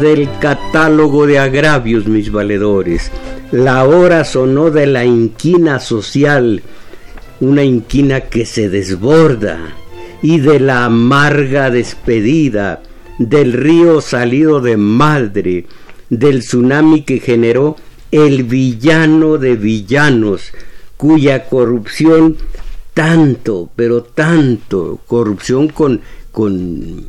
[0.00, 3.10] Del catálogo de agravios, mis valedores.
[3.52, 6.62] La hora sonó de la inquina social,
[7.40, 9.74] una inquina que se desborda,
[10.22, 12.82] y de la amarga despedida,
[13.18, 15.66] del río salido de madre,
[16.08, 17.76] del tsunami que generó
[18.10, 20.52] el villano de villanos,
[20.96, 22.36] cuya corrupción
[22.94, 26.00] tanto, pero tanto, corrupción con,
[26.32, 27.04] con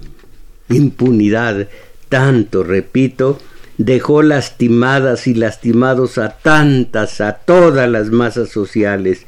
[0.70, 1.67] impunidad,
[2.12, 3.40] tanto, repito,
[3.78, 9.26] dejó lastimadas y lastimados a tantas, a todas las masas sociales.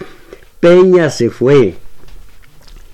[0.60, 1.76] Peña se fue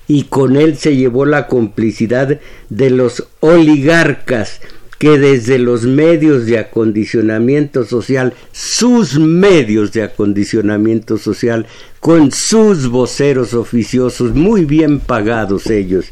[0.08, 4.62] y con él se llevó la complicidad de los oligarcas
[5.00, 11.66] que desde los medios de acondicionamiento social, sus medios de acondicionamiento social,
[12.00, 16.06] con sus voceros oficiosos, muy bien pagados ellos,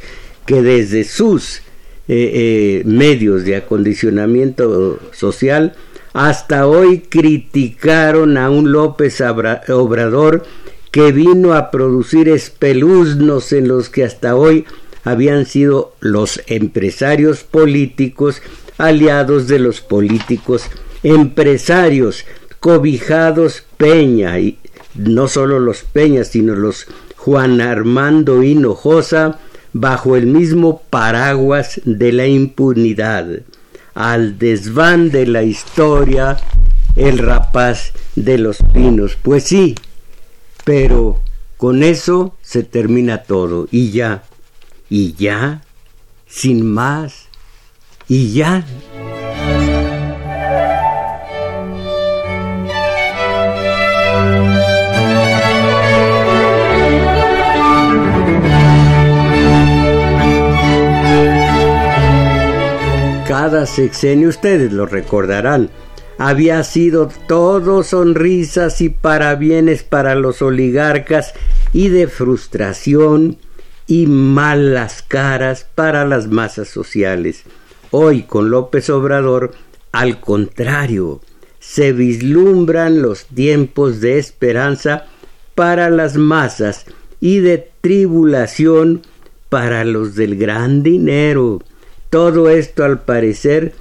[0.47, 1.61] que desde sus
[2.07, 5.73] eh, eh, medios de acondicionamiento social,
[6.13, 10.43] hasta hoy criticaron a un López Obrador
[10.91, 14.65] que vino a producir espeluznos en los que hasta hoy
[15.03, 18.41] habían sido los empresarios políticos
[18.77, 20.63] aliados de los políticos
[21.03, 22.25] empresarios
[22.59, 24.57] cobijados Peña y
[24.95, 29.39] no solo los Peñas sino los Juan Armando Hinojosa
[29.79, 33.27] bajo el mismo paraguas de la impunidad,
[33.93, 36.37] al desván de la historia,
[36.95, 39.17] el rapaz de los pinos.
[39.21, 39.75] Pues sí,
[40.63, 41.21] pero
[41.57, 44.23] con eso se termina todo y ya,
[44.89, 45.63] y ya,
[46.27, 47.27] sin más,
[48.07, 48.65] y ya.
[63.39, 65.69] Cada sexenio, ustedes lo recordarán,
[66.17, 71.35] había sido todo sonrisas y parabienes para los oligarcas
[71.71, 73.37] y de frustración
[73.85, 77.43] y malas caras para las masas sociales.
[77.91, 79.51] Hoy con López Obrador,
[79.91, 81.21] al contrario,
[81.59, 85.05] se vislumbran los tiempos de esperanza
[85.53, 86.85] para las masas
[87.19, 89.03] y de tribulación
[89.49, 91.61] para los del gran dinero.
[92.09, 93.73] Todo esto al parecer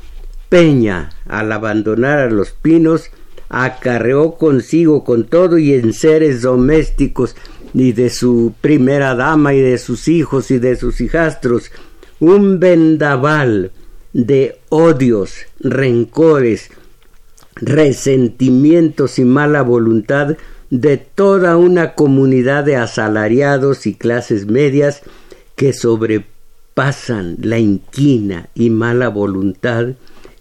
[0.48, 3.10] Peña, al abandonar a los pinos,
[3.48, 7.36] acarreó consigo con todo y en seres domésticos
[7.74, 11.70] y de su primera dama y de sus hijos y de sus hijastros
[12.20, 13.72] un vendaval
[14.12, 16.70] de odios, rencores,
[17.56, 20.36] resentimientos y mala voluntad
[20.70, 25.02] de toda una comunidad de asalariados y clases medias
[25.54, 26.24] que sobre
[26.76, 29.94] pasan la inquina y mala voluntad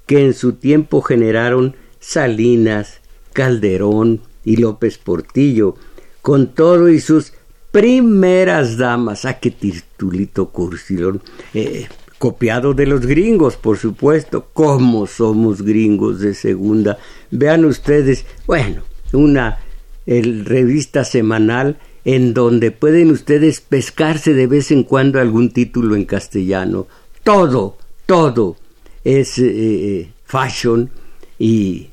[0.06, 3.00] que en su tiempo generaron Salinas,
[3.32, 5.76] Calderón y López Portillo,
[6.22, 7.32] con todo y sus
[7.72, 9.24] primeras damas.
[9.24, 11.22] ¡Ah, qué titulito cursilón!
[11.54, 11.88] Eh,
[12.20, 14.50] copiado de los gringos, por supuesto.
[14.52, 16.98] ¿Cómo somos gringos de segunda?
[17.32, 18.82] Vean ustedes, bueno,
[19.14, 19.60] una
[20.06, 26.06] el, revista semanal en donde pueden ustedes pescarse de vez en cuando algún título en
[26.06, 26.88] castellano.
[27.24, 28.56] Todo, todo
[29.04, 30.92] es eh, eh, fashion
[31.40, 31.90] y,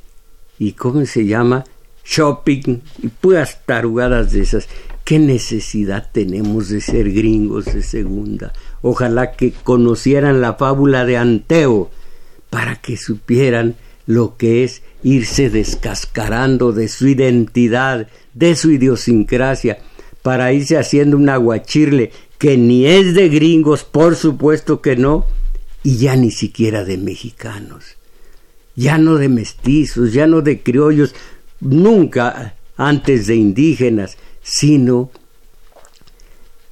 [0.59, 1.65] y ¿cómo se llama?
[2.05, 4.69] Shopping y puras tarugadas de esas.
[5.05, 8.53] ¿Qué necesidad tenemos de ser gringos de segunda?
[8.83, 11.91] Ojalá que conocieran la fábula de Anteo
[12.51, 13.77] para que supieran
[14.07, 19.79] lo que es irse descascarando de su identidad, de su idiosincrasia,
[20.23, 25.27] para irse haciendo un aguachirle que ni es de gringos, por supuesto que no,
[25.83, 27.97] y ya ni siquiera de mexicanos,
[28.77, 31.15] ya no de mestizos, ya no de criollos,
[31.61, 35.11] nunca antes de indígenas, sino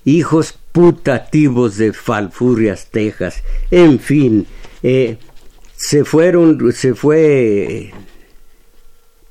[0.04, 4.46] hijos putativos de Falfurrias, Texas, en fin,
[4.82, 5.18] eh,
[5.76, 7.92] se fueron, se fue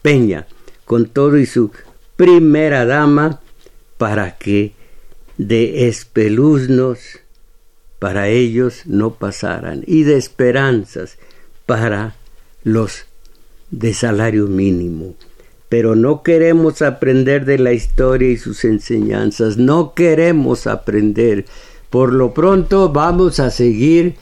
[0.02, 0.48] Peña
[0.86, 1.72] con todo y su
[2.16, 3.42] primera dama
[4.00, 4.72] para que
[5.38, 7.20] de espeluznos
[8.00, 11.18] para ellos no pasaran y de esperanzas
[11.66, 12.16] para
[12.64, 13.04] los
[13.72, 15.16] de salario mínimo.
[15.68, 21.44] Pero no queremos aprender de la historia y sus enseñanzas, no queremos aprender.
[21.90, 24.16] Por lo pronto vamos a seguir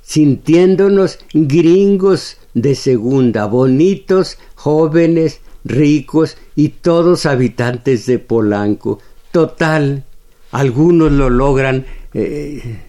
[0.00, 8.98] sintiéndonos gringos de segunda, bonitos, jóvenes, ricos y todos habitantes de Polanco.
[9.32, 10.04] Total,
[10.50, 12.80] algunos lo logran eh,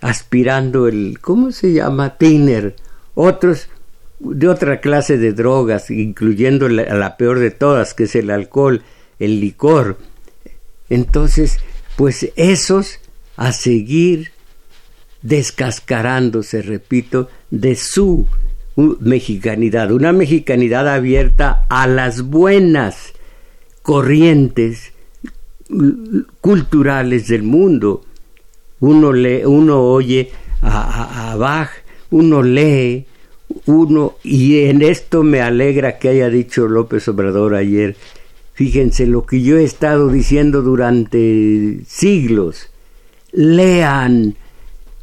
[0.00, 2.18] aspirando el, ¿cómo se llama?
[2.18, 2.76] Tiner,
[3.14, 3.68] otros
[4.18, 8.82] de otra clase de drogas, incluyendo la, la peor de todas, que es el alcohol,
[9.18, 9.98] el licor.
[10.88, 11.58] Entonces,
[11.96, 13.00] pues esos
[13.36, 14.30] a seguir
[15.22, 18.26] descascarándose, repito, de su
[18.76, 23.14] mexicanidad, una mexicanidad abierta a las buenas
[23.82, 24.92] corrientes
[26.40, 28.04] culturales del mundo.
[28.80, 30.30] Uno, lee, uno oye
[30.62, 31.70] a, a Bach,
[32.10, 33.06] uno lee,
[33.66, 37.96] uno, y en esto me alegra que haya dicho López Obrador ayer,
[38.52, 42.68] fíjense lo que yo he estado diciendo durante siglos,
[43.32, 44.36] lean,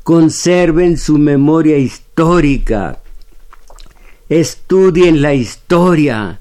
[0.04, 3.00] conserven su memoria histórica,
[4.30, 6.39] estudien la historia.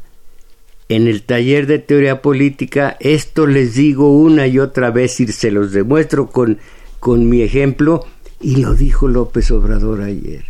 [0.88, 5.50] En el taller de teoría política esto les digo una y otra vez y se
[5.50, 6.58] los demuestro con,
[7.00, 8.04] con mi ejemplo
[8.40, 10.44] y lo dijo López Obrador ayer.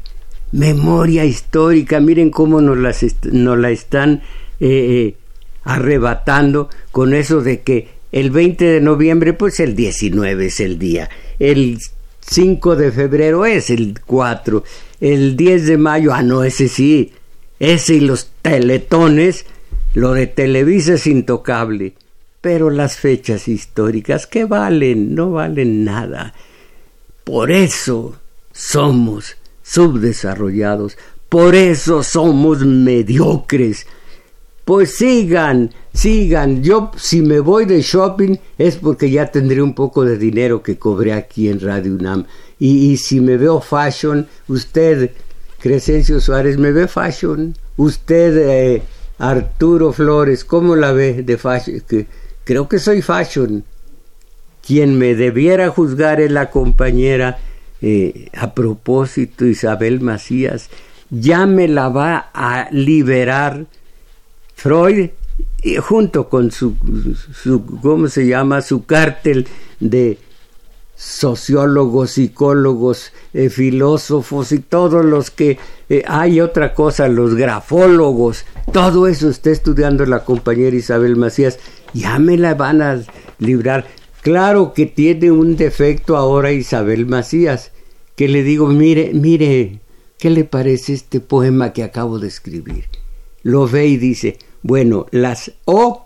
[0.50, 4.23] Memoria histórica, miren cómo nos, las nos la están
[4.61, 5.17] eh, eh,
[5.64, 11.08] arrebatando con eso de que el 20 de noviembre, pues el 19 es el día,
[11.38, 11.78] el
[12.20, 14.62] 5 de febrero es el 4,
[15.00, 17.12] el 10 de mayo, ah, no, ese sí,
[17.58, 19.46] ese y los teletones,
[19.94, 21.94] lo de Televisa es intocable,
[22.40, 25.14] pero las fechas históricas, ¿qué valen?
[25.14, 26.34] No valen nada.
[27.24, 28.16] Por eso
[28.52, 30.96] somos subdesarrollados,
[31.28, 33.86] por eso somos mediocres,
[34.64, 36.62] pues sigan, sigan.
[36.62, 40.78] Yo si me voy de shopping es porque ya tendré un poco de dinero que
[40.78, 42.26] cobré aquí en Radio UNAM.
[42.58, 45.10] Y, si me veo fashion, usted,
[45.58, 47.56] Crescencio Suárez, me ve fashion.
[47.76, 48.82] Usted, eh,
[49.22, 51.80] Arturo Flores, ¿cómo la ve de fashion?
[52.42, 53.62] Creo que soy fashion.
[54.66, 57.38] Quien me debiera juzgar es la compañera,
[57.80, 60.70] eh, a propósito, Isabel Macías.
[61.08, 63.66] Ya me la va a liberar
[64.56, 65.10] Freud,
[65.80, 66.75] junto con su,
[67.32, 69.46] su, ¿cómo se llama?, su cártel
[69.78, 70.18] de
[71.02, 75.58] sociólogos, psicólogos, eh, filósofos y todos los que
[75.88, 81.58] eh, hay otra cosa, los grafólogos, todo eso está estudiando la compañera Isabel Macías,
[81.93, 83.02] ya me la van a
[83.40, 83.84] librar.
[84.20, 87.72] Claro que tiene un defecto ahora Isabel Macías,
[88.14, 89.81] que le digo, mire, mire,
[90.19, 92.84] ¿qué le parece este poema que acabo de escribir?
[93.43, 96.04] Lo ve y dice, bueno, las O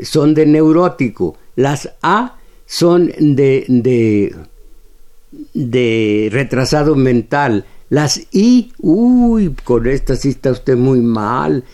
[0.00, 2.38] son de neurótico, las A
[2.72, 4.34] son de, de,
[5.52, 11.64] de retrasado mental, las I, uy, con esta sí está usted muy mal.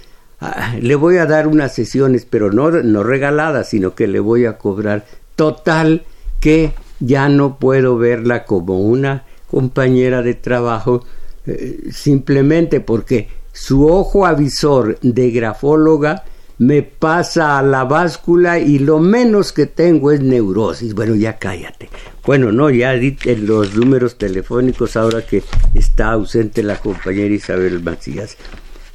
[0.41, 4.45] Ah, le voy a dar unas sesiones, pero no, no regaladas, sino que le voy
[4.45, 5.07] a cobrar.
[5.37, 6.03] Total,
[6.41, 11.05] que ya no puedo verla como una compañera de trabajo,
[11.47, 16.25] eh, simplemente porque su ojo avisor de grafóloga
[16.59, 20.95] me pasa a la báscula y lo menos que tengo es neurosis.
[20.95, 21.89] Bueno, ya cállate.
[22.25, 25.43] Bueno, no, ya di los números telefónicos ahora que
[25.75, 28.37] está ausente la compañera Isabel Macías.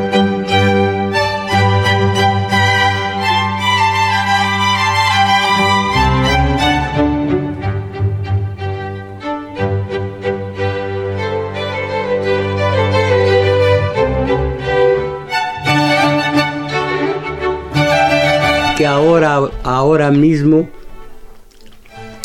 [19.62, 20.68] Ahora, mismo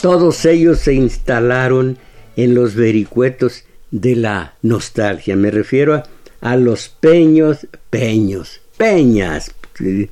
[0.02, 1.98] todos ellos se instalaron
[2.36, 5.36] en los vericuetos de la nostalgia.
[5.36, 6.04] Me refiero
[6.42, 9.54] a, los peños, peños, peñas.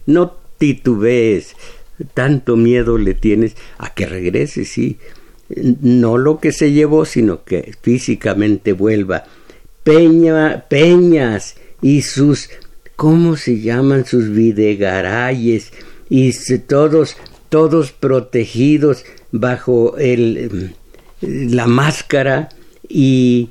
[0.05, 1.55] No titubees,
[2.13, 4.97] tanto miedo le tienes a que regrese, sí.
[5.49, 9.25] No lo que se llevó, sino que físicamente vuelva.
[9.83, 12.49] Peña, peñas y sus,
[12.95, 14.05] ¿cómo se llaman?
[14.05, 15.71] Sus videgarayes
[16.09, 17.17] y todos,
[17.49, 20.75] todos protegidos bajo el,
[21.21, 22.49] la máscara
[22.87, 23.49] y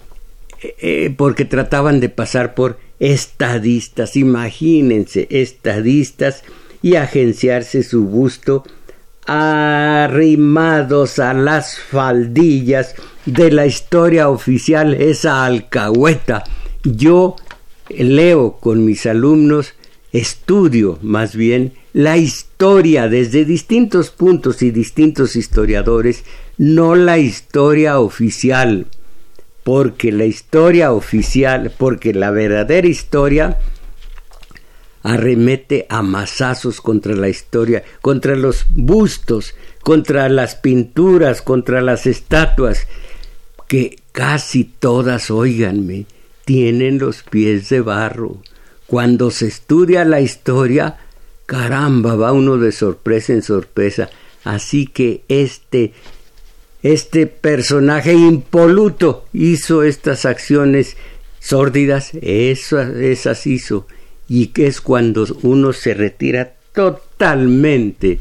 [0.63, 6.43] eh, porque trataban de pasar por estadistas, imagínense, estadistas
[6.81, 8.65] y agenciarse su busto
[9.27, 12.95] arrimados a las faldillas
[13.27, 16.45] de la historia oficial, esa alcahueta.
[16.83, 17.37] Yo
[17.89, 19.75] leo con mis alumnos,
[20.15, 26.25] estudio más bien la historia desde distintos puntos y distintos historiadores,
[26.57, 28.87] no la historia oficial,
[29.65, 33.59] porque la historia oficial, porque la verdadera historia
[35.03, 42.87] arremete a masazos contra la historia, contra los bustos, contra las pinturas, contra las estatuas,
[43.67, 46.07] que casi todas, oíganme,
[46.45, 48.39] tienen los pies de barro.
[48.95, 50.99] Cuando se estudia la historia,
[51.47, 54.09] caramba, va uno de sorpresa en sorpresa.
[54.45, 55.93] Así que este,
[56.81, 60.97] este personaje impoluto hizo estas acciones
[61.41, 63.89] sórdidas, esas hizo,
[64.29, 68.21] y que es cuando uno se retira totalmente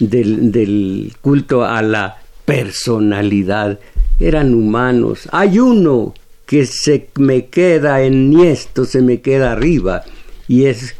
[0.00, 3.78] del, del culto a la personalidad.
[4.18, 5.28] Eran humanos.
[5.30, 6.14] Hay uno
[6.50, 10.02] que se me queda en niesto, se me queda arriba,
[10.48, 10.96] y es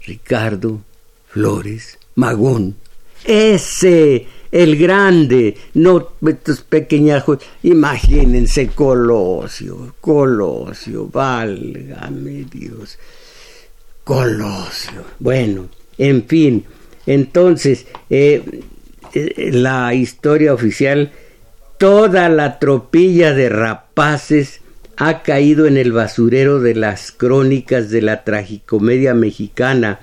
[0.00, 0.80] Ricardo
[1.26, 2.76] Flores Magón.
[3.22, 7.40] Ese, el grande, no estos pequeñajos.
[7.62, 12.98] Imagínense Colosio, Colosio, válgame Dios.
[14.04, 15.04] Colosio.
[15.18, 16.64] Bueno, en fin,
[17.04, 18.62] entonces, eh,
[19.12, 21.12] eh, la historia oficial,
[21.78, 24.60] toda la tropilla de rapaces
[24.96, 30.00] ha caído en el basurero de las crónicas de la tragicomedia mexicana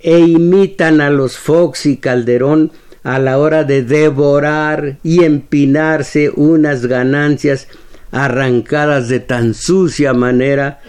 [0.00, 2.72] e imitan a los Fox y Calderón
[3.02, 7.68] a la hora de devorar y empinarse unas ganancias
[8.12, 10.80] arrancadas de tan sucia manera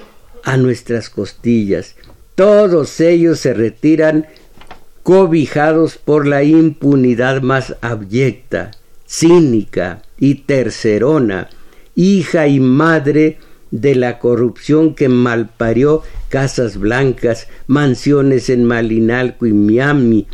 [0.46, 1.96] a nuestras costillas.
[2.36, 4.28] Todos ellos se retiran
[5.04, 8.72] cobijados por la impunidad más abyecta,
[9.06, 11.50] cínica y tercerona,
[11.96, 13.40] hija y madre
[13.72, 20.28] de la corrupción que malparió casas blancas, mansiones en Malinalco y Miami.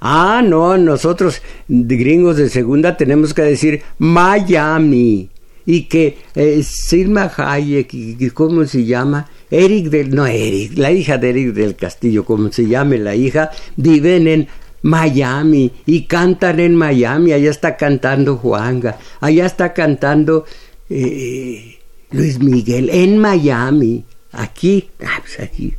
[0.00, 5.30] Ah, no, nosotros gringos de segunda tenemos que decir Miami
[5.66, 11.18] y que eh, Silma Hayek y cómo se llama Eric del no Eric la hija
[11.18, 14.48] de Eric del Castillo como se llame la hija viven en
[14.86, 20.44] Miami y cantan en Miami allá está cantando Juanga allá está cantando
[20.88, 21.76] eh,
[22.12, 25.74] Luis Miguel en Miami, aquí, ah, pues aquí.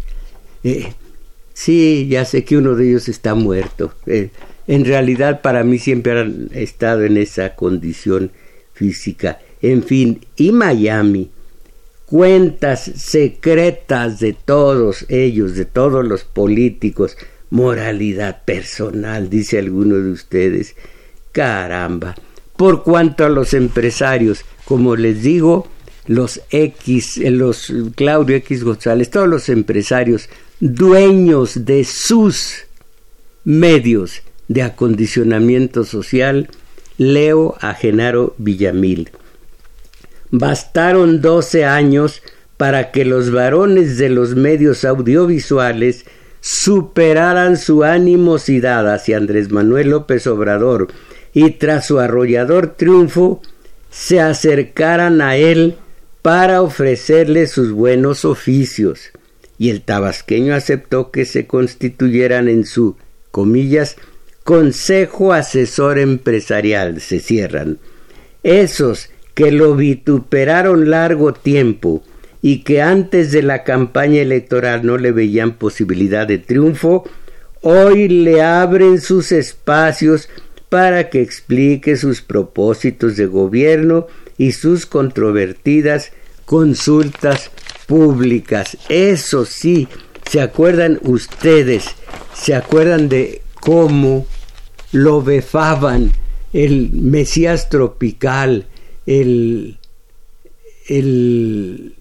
[0.63, 0.93] Eh,
[1.53, 3.93] sí, ya sé que uno de ellos está muerto.
[4.05, 4.29] Eh,
[4.67, 8.31] en realidad para mí siempre han estado en esa condición
[8.73, 9.39] física.
[9.61, 11.31] En fin, y Miami,
[12.05, 17.17] cuentas secretas de todos ellos, de todos los políticos,
[17.49, 20.75] moralidad personal, dice alguno de ustedes.
[21.31, 22.15] Caramba.
[22.55, 25.67] Por cuanto a los empresarios, como les digo,
[26.07, 32.65] los X, eh, los Claudio X González, todos los empresarios dueños de sus
[33.43, 36.49] medios de acondicionamiento social,
[36.97, 39.11] leo a Genaro Villamil.
[40.31, 42.21] Bastaron doce años
[42.57, 46.05] para que los varones de los medios audiovisuales
[46.49, 50.87] superaran su animosidad hacia Andrés Manuel López Obrador
[51.33, 53.41] y tras su arrollador triunfo
[53.89, 55.75] se acercaran a él
[56.21, 59.11] para ofrecerle sus buenos oficios,
[59.57, 62.95] y el tabasqueño aceptó que se constituyeran en su,
[63.31, 63.97] comillas,
[64.45, 67.79] Consejo Asesor Empresarial, se cierran.
[68.43, 72.03] Esos que lo vituperaron largo tiempo
[72.41, 77.03] y que antes de la campaña electoral no le veían posibilidad de triunfo,
[77.61, 80.29] hoy le abren sus espacios
[80.69, 86.11] para que explique sus propósitos de gobierno y sus controvertidas
[86.45, 87.51] consultas
[87.87, 88.77] públicas.
[88.89, 89.87] Eso sí,
[90.29, 91.85] ¿se acuerdan ustedes?
[92.33, 94.27] ¿Se acuerdan de cómo
[94.91, 96.11] lo befaban
[96.53, 98.65] el Mesías tropical,
[99.05, 99.77] el,
[100.87, 101.96] el,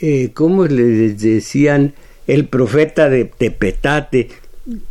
[0.00, 1.94] eh, ¿cómo les decían?
[2.26, 4.28] El profeta de Tepetate,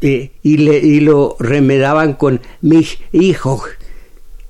[0.02, 3.62] eh, y, le, y lo remedaban con mis hijos.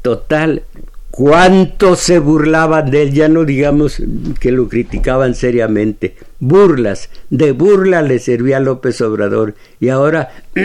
[0.01, 0.63] Total,
[1.11, 4.01] cuánto se burlaban de él, ya no digamos
[4.39, 6.15] que lo criticaban seriamente.
[6.39, 9.55] Burlas, de burla le servía a López Obrador.
[9.79, 10.31] Y ahora,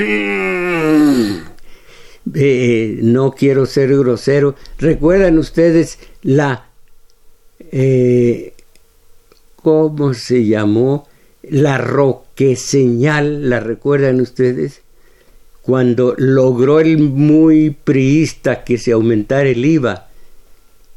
[2.35, 6.67] eh, no quiero ser grosero, recuerdan ustedes la,
[7.73, 8.53] eh,
[9.63, 11.09] ¿cómo se llamó?
[11.43, 14.83] La roque señal, ¿la recuerdan ustedes?
[15.63, 20.09] Cuando logró el muy priista que se aumentara el IVA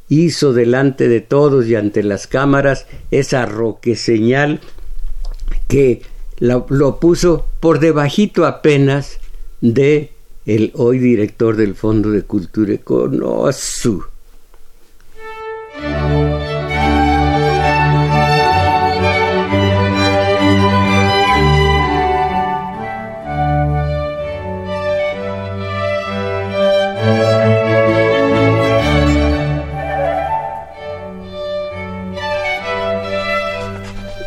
[0.09, 4.59] hizo delante de todos y ante las cámaras esa roque señal
[5.67, 6.01] que
[6.37, 9.19] lo, puso por debajito apenas
[9.61, 10.11] de
[10.45, 14.14] el hoy director del Fondo de Cultura Económica.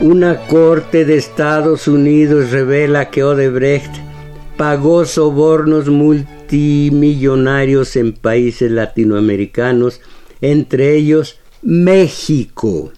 [0.01, 3.91] Una corte de Estados Unidos revela que Odebrecht
[4.57, 10.01] pagó sobornos multimillonarios en países latinoamericanos,
[10.41, 12.93] entre ellos México.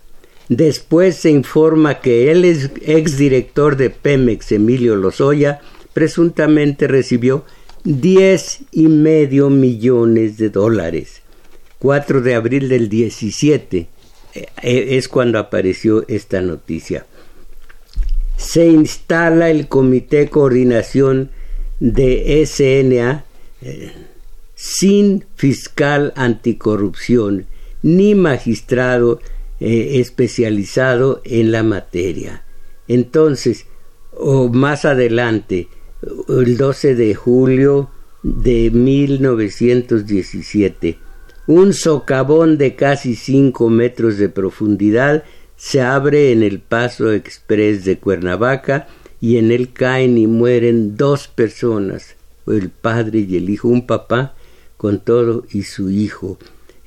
[0.50, 5.62] Después se informa que el exdirector de Pemex, Emilio Lozoya,
[5.94, 7.46] presuntamente recibió
[7.82, 11.22] diez y medio millones de dólares.
[11.78, 13.88] 4 de abril del 17 eh,
[14.62, 17.06] es cuando apareció esta noticia.
[18.36, 21.30] Se instala el Comité de Coordinación
[21.78, 23.24] de SNA
[23.62, 23.92] eh,
[24.54, 27.46] sin fiscal anticorrupción
[27.82, 29.20] ni magistrado
[29.58, 32.42] eh, especializado en la materia.
[32.88, 33.66] Entonces,
[34.12, 35.68] o más adelante,
[36.28, 37.90] el 12 de julio
[38.22, 40.98] de 1917,
[41.46, 45.24] un socavón de casi cinco metros de profundidad
[45.56, 48.88] se abre en el paso express de Cuernavaca
[49.20, 54.34] y en él caen y mueren dos personas, el padre y el hijo, un papá
[54.76, 56.38] con todo y su hijo.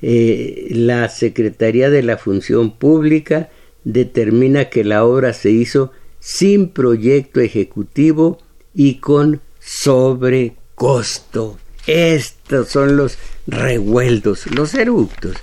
[0.02, 3.50] Eh, la Secretaría de la Función Pública
[3.84, 8.38] determina que la obra se hizo sin proyecto ejecutivo
[8.74, 11.58] y con sobrecosto.
[11.86, 15.36] Estos son los revueltos, los eructos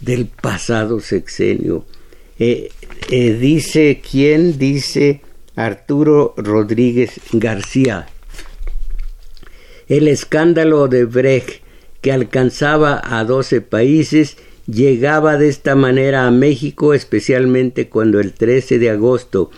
[0.00, 1.84] del pasado sexenio.
[2.38, 2.70] Eh,
[3.10, 5.20] eh, dice quién dice
[5.54, 8.06] Arturo Rodríguez García.
[9.88, 11.62] El escándalo de Brecht,
[12.00, 18.78] que alcanzaba a doce países, llegaba de esta manera a México, especialmente cuando el 13
[18.78, 19.50] de agosto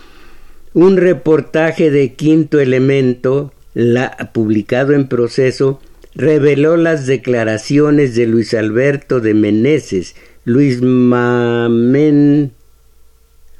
[0.75, 5.79] un reportaje de Quinto Elemento, la, publicado en proceso,
[6.15, 12.53] reveló las declaraciones de Luis Alberto de Meneses, Luis Mamen,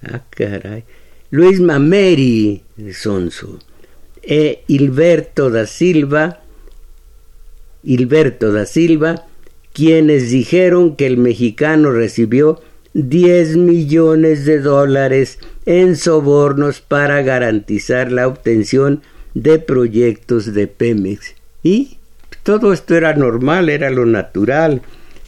[0.04, 0.86] ah, caray,
[1.32, 2.64] Luis Mameri
[2.94, 3.60] Sonso
[4.24, 6.42] e Hilberto da Silva,
[7.84, 9.28] Hilberto da Silva,
[9.74, 12.62] quienes dijeron que el mexicano recibió
[12.94, 19.02] 10 millones de dólares en sobornos para garantizar la obtención
[19.34, 21.36] de proyectos de Pemex.
[21.62, 21.98] ¿Y?
[22.46, 24.84] Todo esto era normal, era lo natural.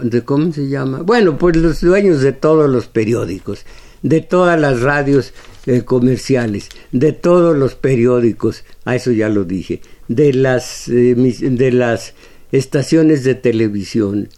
[0.00, 1.02] de ¿Cómo se llama?
[1.02, 3.66] Bueno, pues los dueños de todos los periódicos,
[4.02, 5.32] de todas las radios
[5.66, 11.72] eh, comerciales, de todos los periódicos, a eso ya lo dije, de las, eh, de
[11.72, 12.14] las
[12.52, 14.28] estaciones de televisión.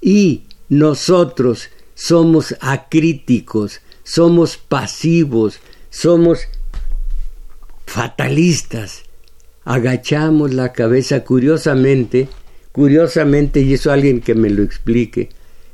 [0.00, 6.40] Y nosotros somos acríticos, somos pasivos, somos
[7.86, 9.02] fatalistas.
[9.64, 12.28] Agachamos la cabeza curiosamente
[12.76, 15.30] curiosamente, y eso alguien que me lo explique,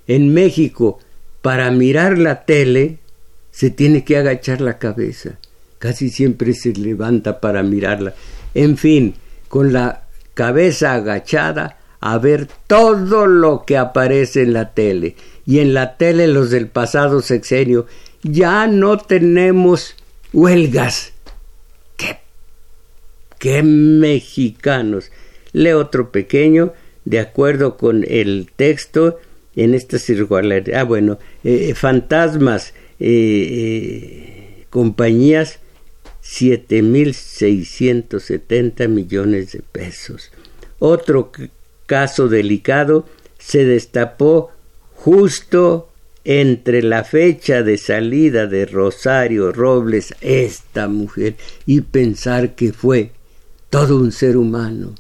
[0.07, 1.01] en México,
[1.41, 2.99] para mirar la tele,
[3.53, 5.39] se tiene que agachar la cabeza.
[5.79, 8.15] Casi siempre se levanta para mirarla.
[8.55, 9.15] En fin,
[9.49, 15.15] con la cabeza agachada a ver todo lo que aparece en la tele.
[15.47, 17.87] Y en la tele los del pasado sexenio
[18.23, 19.95] ya no tenemos
[20.33, 21.13] huelgas.
[21.97, 22.19] ¡Qué,
[23.39, 25.11] qué mexicanos!
[25.53, 26.73] Lee otro pequeño,
[27.05, 29.21] de acuerdo con el texto,
[29.55, 30.81] en esta circularidad.
[30.81, 35.59] Ah, bueno, eh, fantasmas, eh, eh, compañías,
[36.23, 40.31] 7.670 millones de pesos.
[40.79, 41.33] Otro
[41.87, 43.05] caso delicado
[43.39, 44.53] se destapó
[44.95, 45.89] justo
[46.25, 51.35] entre la fecha de salida de Rosario Robles, esta mujer,
[51.67, 53.11] y pensar que fue
[53.69, 54.95] todo un ser humano,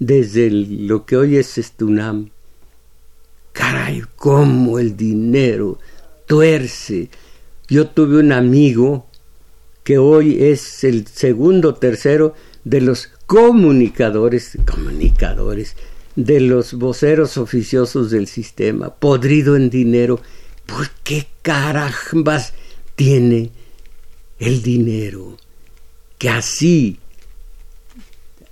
[0.00, 2.30] desde lo que hoy es Estunam.
[3.52, 5.78] Caray, cómo el dinero
[6.30, 7.10] tuerce.
[7.66, 9.08] Yo tuve un amigo
[9.82, 15.74] que hoy es el segundo tercero de los comunicadores, comunicadores,
[16.14, 20.20] de los voceros oficiosos del sistema, podrido en dinero.
[20.66, 22.54] ¿Por qué carambas
[22.94, 23.50] tiene
[24.38, 25.36] el dinero?
[26.16, 27.00] Que así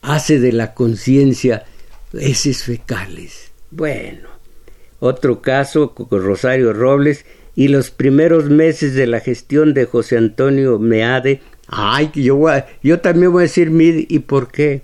[0.03, 1.65] hace de la conciencia
[2.13, 3.53] heces fecales.
[3.71, 4.31] Bueno,
[4.99, 7.25] otro caso Rosario Robles
[7.59, 11.41] y los primeros meses de la gestión de José Antonio Meade.
[11.67, 12.41] Ay, yo,
[12.85, 14.83] yo también voy a decir mid y por qué.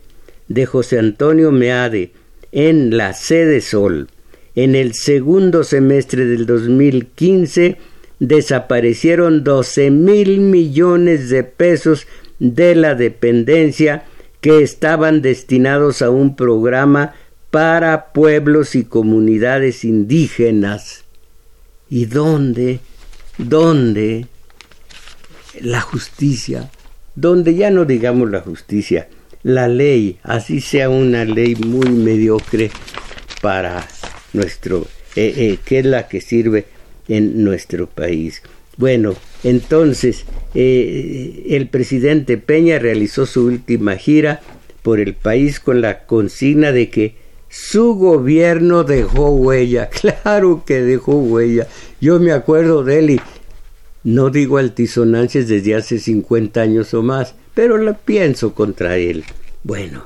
[0.48, 2.10] De José Antonio Meade
[2.50, 4.08] en la sede Sol.
[4.56, 7.76] En el segundo semestre del 2015
[8.18, 12.08] desaparecieron 12 mil millones de pesos
[12.40, 14.02] de la dependencia
[14.40, 17.14] que estaban destinados a un programa
[17.52, 21.03] para pueblos y comunidades indígenas.
[21.90, 22.80] ¿Y dónde?
[23.38, 24.26] ¿Dónde?
[25.60, 26.70] La justicia.
[27.14, 29.08] Donde ya no digamos la justicia,
[29.44, 32.70] la ley, así sea una ley muy mediocre
[33.40, 33.86] para
[34.32, 36.64] nuestro, eh, eh, que es la que sirve
[37.06, 38.42] en nuestro país.
[38.76, 44.40] Bueno, entonces eh, el presidente Peña realizó su última gira
[44.82, 47.14] por el país con la consigna de que
[47.54, 49.88] su gobierno dejó huella,
[50.24, 51.68] claro que dejó huella.
[52.00, 53.20] Yo me acuerdo de él y
[54.02, 59.22] no digo altisonancias desde hace 50 años o más, pero la pienso contra él.
[59.62, 60.04] Bueno,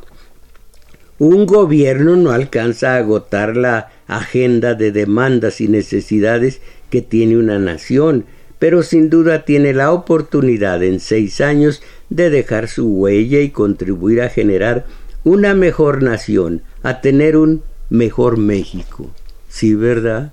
[1.18, 7.58] un gobierno no alcanza a agotar la agenda de demandas y necesidades que tiene una
[7.58, 8.26] nación,
[8.58, 14.20] pero sin duda tiene la oportunidad en seis años de dejar su huella y contribuir
[14.20, 14.84] a generar
[15.24, 19.10] una mejor nación, a tener un mejor México.
[19.48, 20.32] ¿Sí, verdad?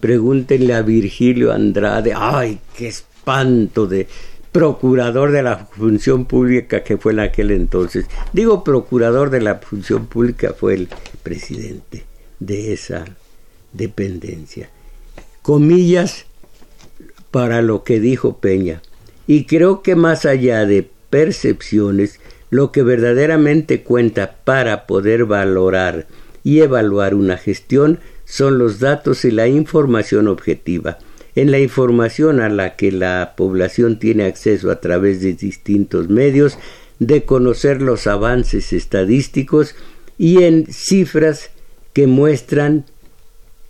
[0.00, 2.12] Pregúntenle a Virgilio Andrade.
[2.14, 4.08] ¡Ay, qué espanto de
[4.52, 8.06] procurador de la función pública que fue en aquel entonces.
[8.32, 10.88] Digo procurador de la función pública fue el
[11.22, 12.04] presidente
[12.40, 13.04] de esa
[13.72, 14.70] dependencia.
[15.42, 16.26] Comillas
[17.30, 18.82] para lo que dijo Peña.
[19.26, 22.18] Y creo que más allá de percepciones,
[22.50, 26.06] lo que verdaderamente cuenta para poder valorar
[26.44, 30.98] y evaluar una gestión son los datos y la información objetiva
[31.34, 36.58] en la información a la que la población tiene acceso a través de distintos medios,
[36.98, 39.74] de conocer los avances estadísticos
[40.18, 41.50] y en cifras
[41.92, 42.84] que muestran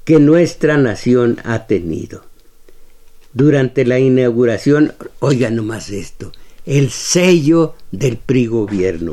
[0.05, 2.25] que nuestra nación ha tenido.
[3.33, 6.33] Durante la inauguración, oigan nomás esto,
[6.66, 9.12] el sello del PRI gobierno.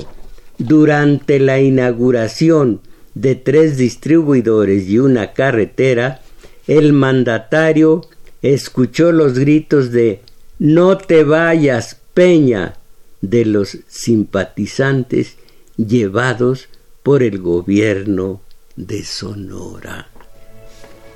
[0.57, 2.81] Durante la inauguración
[3.13, 6.21] de tres distribuidores y una carretera,
[6.67, 8.01] el mandatario
[8.41, 10.21] escuchó los gritos de
[10.59, 12.75] No te vayas, Peña,
[13.21, 15.37] de los simpatizantes
[15.77, 16.69] llevados
[17.03, 18.41] por el gobierno
[18.75, 20.09] de Sonora.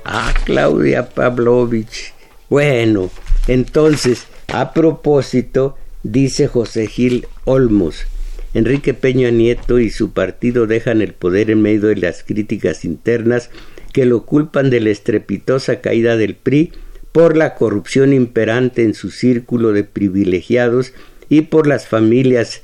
[0.04, 2.12] Ah, Claudia Pavlovich.
[2.48, 3.10] Bueno,
[3.46, 8.06] entonces, a propósito, dice José Gil Olmos,
[8.54, 13.50] Enrique Peña Nieto y su partido dejan el poder en medio de las críticas internas
[13.92, 16.72] que lo culpan de la estrepitosa caída del PRI
[17.12, 20.92] por la corrupción imperante en su círculo de privilegiados
[21.28, 22.62] y por las familias,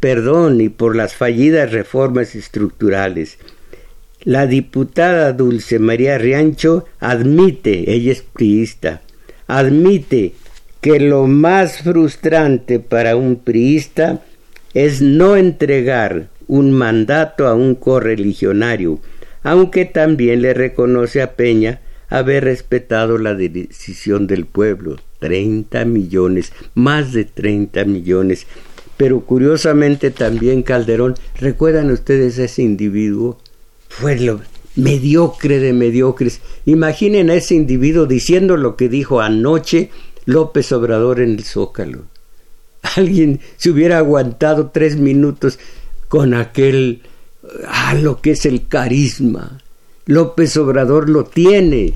[0.00, 3.38] perdón, y por las fallidas reformas estructurales.
[4.22, 9.02] La diputada Dulce María Riancho admite, ella es priista,
[9.46, 10.34] admite
[10.80, 14.22] que lo más frustrante para un priista
[14.74, 19.00] es no entregar un mandato a un correligionario,
[19.42, 24.96] aunque también le reconoce a Peña haber respetado la decisión del pueblo.
[25.20, 28.46] 30 millones, más de 30 millones.
[28.96, 33.38] Pero curiosamente también Calderón, ¿recuerdan ustedes ese individuo?
[33.88, 34.40] Fue lo
[34.76, 36.40] mediocre de mediocres.
[36.64, 39.90] Imaginen a ese individuo diciendo lo que dijo anoche
[40.30, 42.04] López Obrador en el Zócalo.
[42.96, 45.58] Alguien se hubiera aguantado tres minutos
[46.08, 47.02] con aquel,
[47.66, 49.60] ah, lo que es el carisma.
[50.06, 51.94] López Obrador lo tiene,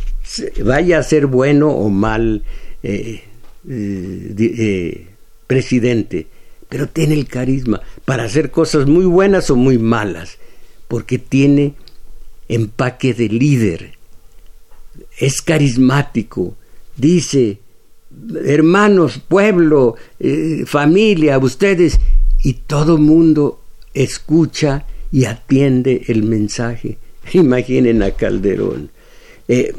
[0.64, 2.42] vaya a ser bueno o mal
[2.82, 3.22] eh,
[3.68, 5.08] eh, eh,
[5.46, 6.26] presidente,
[6.68, 10.38] pero tiene el carisma para hacer cosas muy buenas o muy malas,
[10.88, 11.74] porque tiene
[12.48, 13.92] empaque de líder,
[15.18, 16.56] es carismático,
[16.96, 17.58] dice,
[18.44, 19.96] hermanos, pueblo,
[20.66, 22.00] familia, ustedes,
[22.42, 23.60] y todo mundo
[23.94, 26.98] escucha y atiende el mensaje.
[27.32, 28.90] Imaginen a Calderón.
[29.48, 29.72] Eh,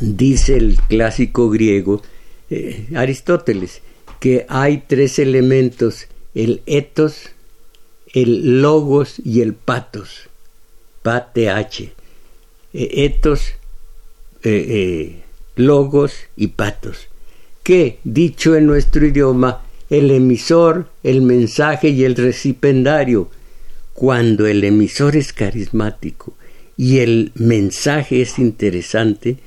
[0.00, 2.02] dice el clásico griego
[2.50, 3.82] eh, Aristóteles
[4.20, 7.30] que hay tres elementos, el etos,
[8.14, 10.28] el logos y el patos.
[11.02, 11.80] PATH.
[11.80, 11.92] Eh,
[12.72, 13.52] etos,
[15.56, 17.08] logos y patos.
[17.66, 23.28] Que, dicho en nuestro idioma, el emisor, el mensaje y el recipendario.
[23.92, 26.34] Cuando el emisor es carismático
[26.76, 29.38] y el mensaje es interesante,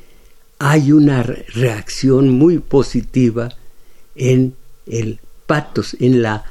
[0.57, 3.55] hay una reacción muy positiva
[4.17, 4.53] en
[4.85, 6.43] el patos, en la,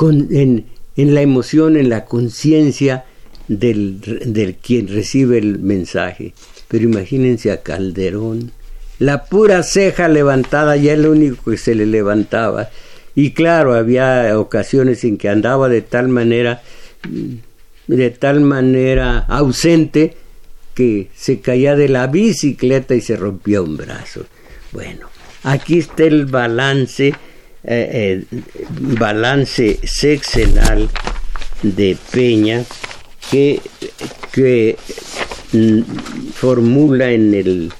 [0.00, 0.64] en,
[0.96, 3.04] la emoción, en la conciencia
[3.46, 6.34] del, del quien recibe el mensaje.
[6.66, 8.50] Pero imagínense a Calderón,
[8.98, 12.70] la pura ceja levantada, ya es lo único que se le levantaba,
[13.14, 16.62] y claro, había ocasiones en que andaba de tal manera,
[17.86, 20.16] de tal manera ausente,
[20.74, 24.26] que se caía de la bicicleta y se rompía un brazo.
[24.72, 25.08] Bueno,
[25.44, 27.14] aquí está el balance, eh,
[27.62, 28.24] eh,
[28.98, 30.90] balance sexenal
[31.62, 32.64] de Peña
[33.30, 33.60] que,
[34.32, 34.76] que
[35.52, 35.80] mm,
[36.34, 37.72] formula en el,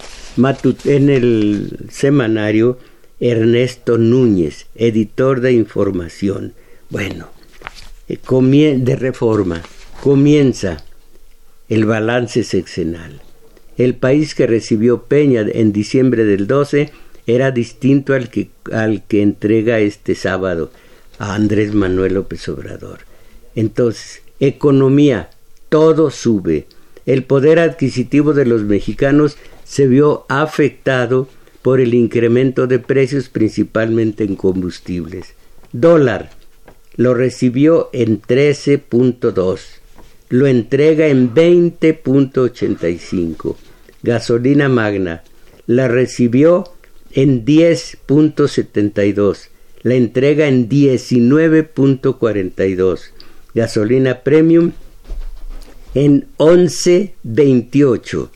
[0.84, 2.78] en el semanario
[3.20, 6.54] Ernesto Núñez, editor de información.
[6.90, 7.28] Bueno,
[8.08, 8.18] eh,
[8.78, 9.62] de reforma,
[10.02, 10.84] comienza
[11.68, 13.22] el balance sexenal.
[13.76, 16.92] El país que recibió Peña en diciembre del 12
[17.26, 20.70] era distinto al que, al que entrega este sábado
[21.18, 23.00] a Andrés Manuel López Obrador.
[23.54, 25.30] Entonces, economía,
[25.68, 26.66] todo sube.
[27.06, 31.28] El poder adquisitivo de los mexicanos se vio afectado
[31.62, 35.34] por el incremento de precios principalmente en combustibles.
[35.72, 36.30] Dólar
[36.96, 39.60] lo recibió en 13.2,
[40.28, 43.56] lo entrega en 20.85.
[44.02, 45.24] Gasolina magna
[45.66, 46.64] la recibió
[47.12, 49.48] en 10.72,
[49.82, 53.00] la entrega en 19.42.
[53.54, 54.70] Gasolina premium
[55.94, 58.28] en 11.28,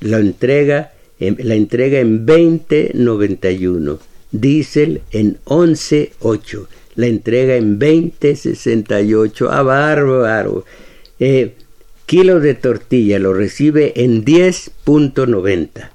[0.00, 0.92] lo entrega
[1.30, 4.00] la entrega en 2091,
[4.32, 10.64] diésel en 11.8, la entrega en 2068, ah, bárbaro.
[11.20, 11.52] Eh,
[12.06, 15.90] kilo de tortilla lo recibe en 10.90,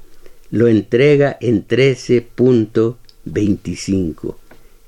[0.52, 4.36] lo entrega en 13.25.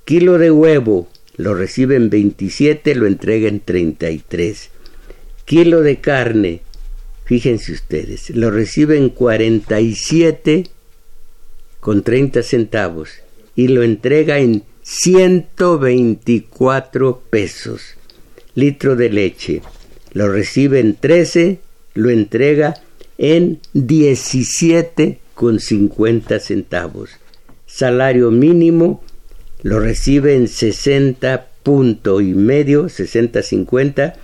[0.05, 4.69] Kilo de huevo lo recibe en 27, lo entrega en 33.
[5.49, 6.61] Kilo de carne
[7.29, 10.63] Fíjense ustedes, lo reciben 47
[11.79, 13.11] con 30 centavos
[13.55, 17.81] y lo entrega en 124 pesos.
[18.55, 19.61] Litro de leche,
[20.11, 21.59] lo recibe en 13,
[21.93, 22.81] lo entrega
[23.19, 27.11] en 17 con 50 centavos.
[27.67, 29.03] Salario mínimo
[29.61, 34.15] lo recibe en 60 punto y medio, 60 50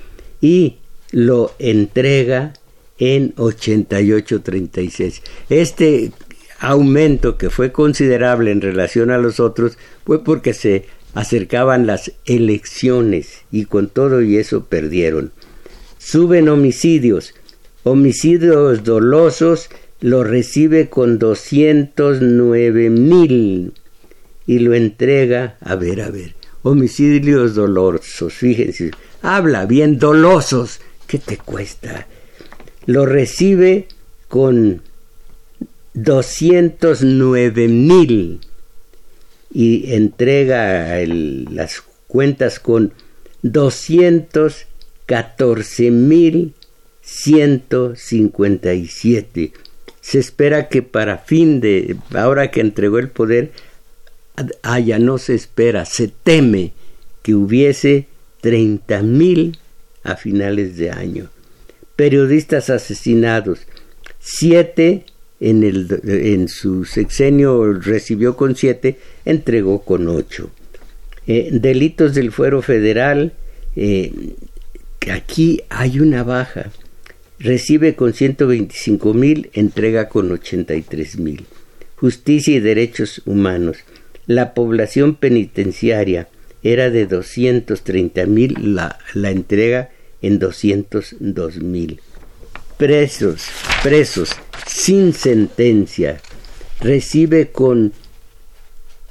[0.42, 0.78] y
[1.12, 2.54] lo entrega
[2.98, 5.22] en 88.36.
[5.50, 6.12] Este
[6.60, 13.44] aumento que fue considerable en relación a los otros fue porque se acercaban las elecciones
[13.52, 15.32] y con todo y eso perdieron.
[15.98, 17.34] Suben homicidios.
[17.84, 19.70] Homicidios dolosos
[20.02, 23.74] lo recibe con 209 mil
[24.46, 28.91] y lo entrega, a ver, a ver, homicidios dolosos, fíjense,
[29.22, 32.08] habla bien dolosos, ¿qué te cuesta?
[32.86, 33.88] lo recibe
[34.28, 34.82] con
[35.94, 38.39] 209 mil
[39.52, 42.94] y entrega las cuentas con
[43.44, 46.56] 214 mil
[47.02, 49.54] 157.
[50.02, 53.52] Se espera que para fin de, ahora que entregó el poder,
[54.63, 56.74] haya, no se espera, se teme
[57.24, 58.08] que hubiese
[58.41, 59.58] treinta mil
[60.06, 61.30] a finales de año.
[61.96, 63.60] Periodistas asesinados,
[64.20, 65.06] siete
[65.39, 70.52] en, el, en su sexenio recibió con siete, entregó con ocho.
[71.28, 73.34] Eh, delitos del fuero federal,
[73.76, 74.12] eh,
[75.12, 76.72] aquí hay una baja.
[77.39, 81.46] Recibe con 125 mil, entrega con 83 mil.
[81.98, 83.78] Justicia y derechos humanos.
[84.26, 86.30] La población penitenciaria
[86.63, 89.89] era de 230 mil, la, la entrega
[90.26, 92.02] en 202 mil.
[92.78, 93.46] Presos,
[93.84, 94.32] presos
[94.68, 96.20] sin sentencia,
[96.80, 97.94] recibe con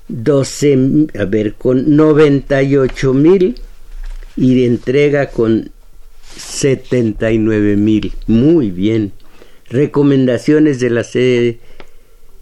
[0.09, 3.55] 12, a ver, con 98 mil
[4.37, 5.71] y entrega con
[6.37, 8.13] 79 mil.
[8.27, 9.13] Muy bien.
[9.69, 11.05] Recomendaciones de la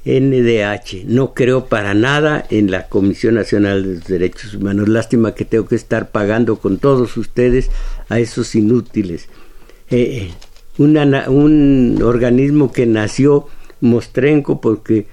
[0.05, 1.05] CNDH.
[1.07, 4.89] No creo para nada en la Comisión Nacional de los Derechos Humanos.
[4.89, 7.71] Lástima que tengo que estar pagando con todos ustedes
[8.09, 9.29] a esos inútiles.
[9.91, 10.31] Eh, eh,
[10.79, 13.47] un organismo que nació
[13.81, 15.07] mostrenco porque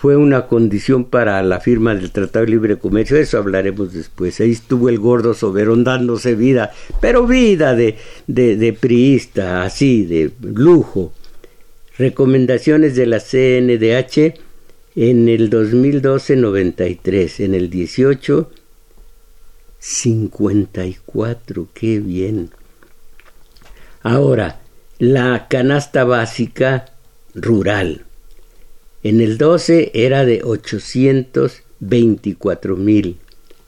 [0.00, 4.40] fue una condición para la firma del Tratado de Libre Comercio, eso hablaremos después.
[4.40, 10.30] Ahí estuvo el gordo Soberón dándose vida, pero vida de, de, de priista, así, de
[10.40, 11.12] lujo.
[12.00, 14.40] Recomendaciones de la CNDH
[14.96, 18.50] en el 2012 93, en el 18
[19.78, 22.48] 54, qué bien.
[24.00, 24.62] Ahora,
[24.98, 26.86] la canasta básica
[27.34, 28.06] rural
[29.02, 33.18] en el 12 era de 824 mil.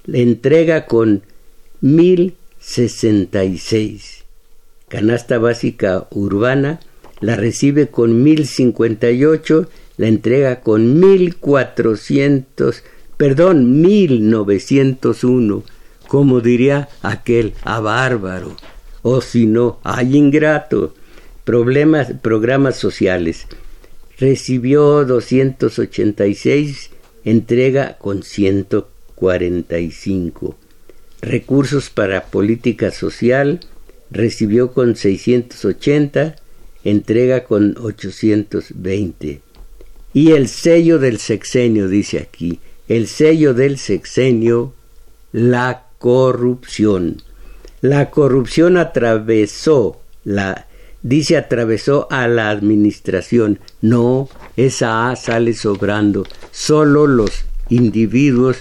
[0.07, 1.23] La entrega con
[1.83, 4.25] 1066.
[4.89, 6.81] Canasta básica urbana
[7.23, 12.83] la recibe con 1058, la entrega con 1400,
[13.17, 15.63] perdón, 1901.
[16.09, 18.55] Como diría aquel, a bárbaro.
[19.01, 20.95] O si no, hay ingrato.
[21.45, 23.47] Problemas, programas sociales
[24.23, 26.91] recibió 286,
[27.25, 30.57] entrega con 145.
[31.21, 33.59] Recursos para política social,
[34.13, 36.37] recibió con 680,
[36.85, 39.41] entrega con 820.
[40.15, 44.75] Y el sello del sexenio, dice aquí, el sello del sexenio,
[45.33, 47.23] la corrupción.
[47.81, 50.67] La corrupción atravesó la
[51.03, 53.59] dice atravesó a la administración.
[53.81, 56.27] No, esa A sale sobrando.
[56.51, 58.59] Solo los individuos,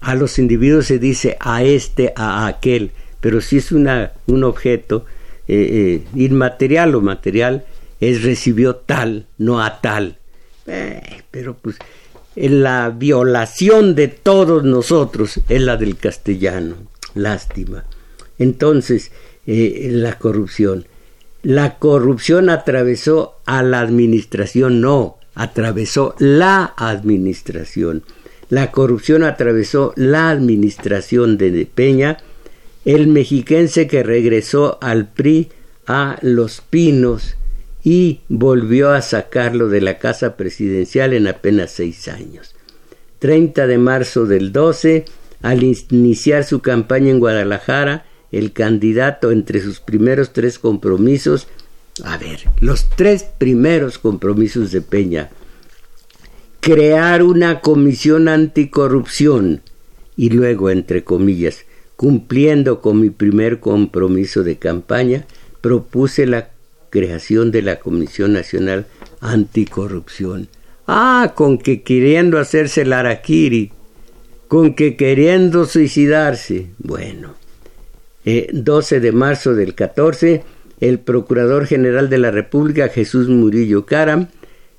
[0.00, 5.04] a los individuos se dice a este, a aquel, pero si es una, un objeto
[5.50, 7.64] eh, eh, inmaterial o material,
[8.00, 10.18] es recibió tal, no a tal.
[10.66, 11.76] Eh, pero pues
[12.36, 16.76] la violación de todos nosotros es la del castellano.
[17.14, 17.84] Lástima.
[18.38, 19.10] Entonces,
[19.46, 20.86] la corrupción.
[21.42, 28.02] La corrupción atravesó a la administración, no, atravesó la administración.
[28.50, 32.18] La corrupción atravesó la administración de Peña,
[32.88, 35.50] el mexiquense que regresó al PRI
[35.86, 37.36] a Los Pinos
[37.84, 42.54] y volvió a sacarlo de la casa presidencial en apenas seis años.
[43.18, 45.04] 30 de marzo del 12,
[45.42, 51.46] al iniciar su campaña en Guadalajara, el candidato entre sus primeros tres compromisos,
[52.04, 55.28] a ver, los tres primeros compromisos de Peña,
[56.60, 59.60] crear una comisión anticorrupción
[60.16, 61.66] y luego, entre comillas,
[61.98, 65.26] cumpliendo con mi primer compromiso de campaña,
[65.60, 66.50] propuse la
[66.90, 68.86] creación de la Comisión Nacional
[69.20, 70.46] Anticorrupción.
[70.86, 73.72] Ah, con que queriendo hacerse el araquiri,
[74.46, 76.68] con que queriendo suicidarse.
[76.78, 77.34] Bueno,
[78.24, 80.44] 12 eh, de marzo del 14,
[80.78, 84.28] el Procurador General de la República, Jesús Murillo Caram,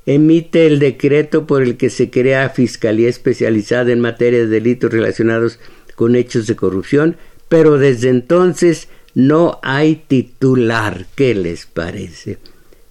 [0.05, 5.57] emite el decreto por el que se crea Fiscalía Especializada en materia de delitos relacionados
[5.57, 5.78] con
[6.15, 11.05] hechos de corrupción, pero desde entonces no hay titular.
[11.15, 12.37] ¿Qué les parece?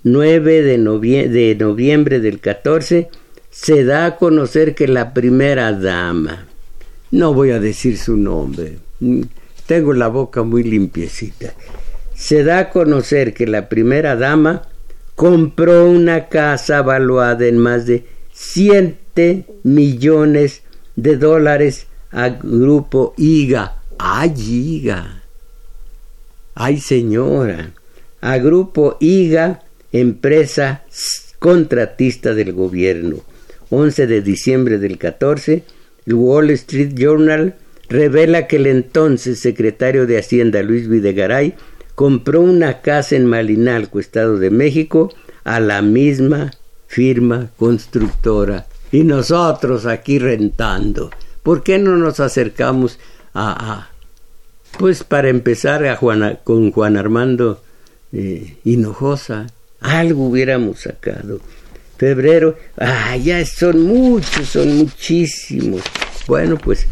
[0.04, 3.08] 9 de, de noviembre del 14
[3.50, 6.46] se da a conocer que la primera dama,
[7.10, 8.78] no voy a decir su nombre,
[9.66, 11.54] tengo la boca muy limpiecita.
[12.14, 14.62] Se da a conocer que la primera dama
[15.16, 20.62] compró una casa valuada en más de 7 millones
[20.94, 23.82] de dólares al grupo IGA.
[23.98, 25.22] ¡Ay, IGA!
[26.54, 27.72] ¡Ay, señora!
[28.20, 30.82] a Grupo IGA, empresa
[31.38, 33.18] contratista del gobierno.
[33.70, 35.62] 11 de diciembre del 14,
[36.06, 37.54] el Wall Street Journal
[37.88, 41.54] revela que el entonces secretario de Hacienda Luis Videgaray
[41.94, 45.12] compró una casa en Malinalco, Estado de México,
[45.44, 46.52] a la misma
[46.86, 48.66] firma constructora.
[48.90, 51.10] Y nosotros aquí rentando.
[51.48, 52.98] ¿Por qué no nos acercamos
[53.32, 53.88] a,
[54.78, 55.96] pues para empezar a
[56.44, 57.62] con Juan Armando
[58.12, 59.46] eh, Hinojosa?
[59.80, 61.40] Algo hubiéramos sacado.
[61.96, 65.80] Febrero, ah, ya son muchos, son muchísimos.
[66.26, 66.86] Bueno, pues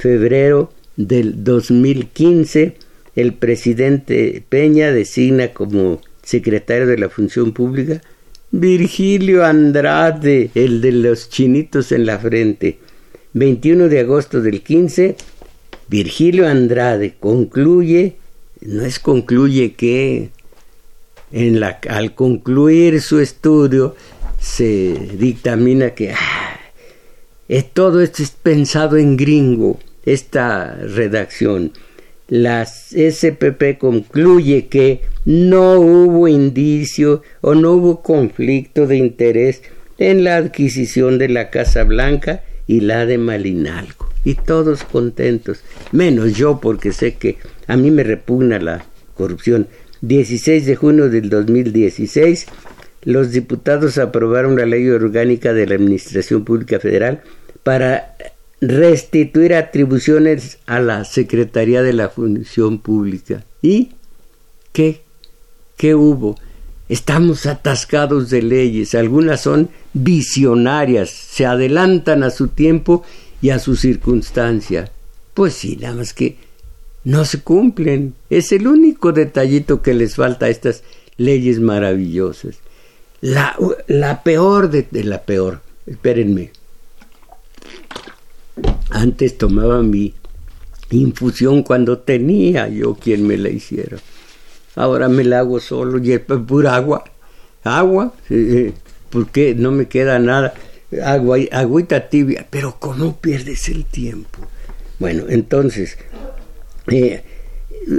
[0.00, 2.78] febrero del 2015,
[3.14, 8.02] el presidente Peña designa como secretario de la Función Pública
[8.50, 12.80] Virgilio Andrade, el de los chinitos en la frente.
[13.32, 15.16] 21 de agosto del 15,
[15.88, 18.16] Virgilio Andrade concluye,
[18.60, 20.30] no es concluye que
[21.88, 23.94] al concluir su estudio
[24.40, 26.60] se dictamina que ah,
[27.72, 31.72] todo esto es pensado en gringo, esta redacción.
[32.26, 39.62] La SPP concluye que no hubo indicio o no hubo conflicto de interés
[39.98, 44.08] en la adquisición de la Casa Blanca y la de Malinalco.
[44.22, 48.84] Y todos contentos, menos yo porque sé que a mí me repugna la
[49.16, 49.66] corrupción.
[50.02, 52.46] 16 de junio del 2016,
[53.02, 57.22] los diputados aprobaron la ley orgánica de la Administración Pública Federal
[57.64, 58.14] para
[58.60, 63.44] restituir atribuciones a la Secretaría de la Función Pública.
[63.62, 63.90] ¿Y
[64.72, 65.00] qué?
[65.76, 66.38] ¿Qué hubo?
[66.90, 73.04] Estamos atascados de leyes, algunas son visionarias, se adelantan a su tiempo
[73.40, 74.90] y a su circunstancia.
[75.32, 76.38] Pues sí, nada más que
[77.04, 78.14] no se cumplen.
[78.28, 80.82] Es el único detallito que les falta a estas
[81.16, 82.56] leyes maravillosas.
[83.20, 86.50] La, la peor de, de, la peor, espérenme.
[88.90, 90.12] Antes tomaba mi
[90.90, 93.98] infusión cuando tenía yo quien me la hiciera.
[94.76, 97.04] Ahora me la hago solo y es pura agua.
[97.64, 98.14] Agua,
[99.10, 100.54] porque no me queda nada.
[101.04, 104.40] Agua, agüita tibia, pero ¿cómo pierdes el tiempo?
[104.98, 105.96] Bueno, entonces,
[106.88, 107.22] eh,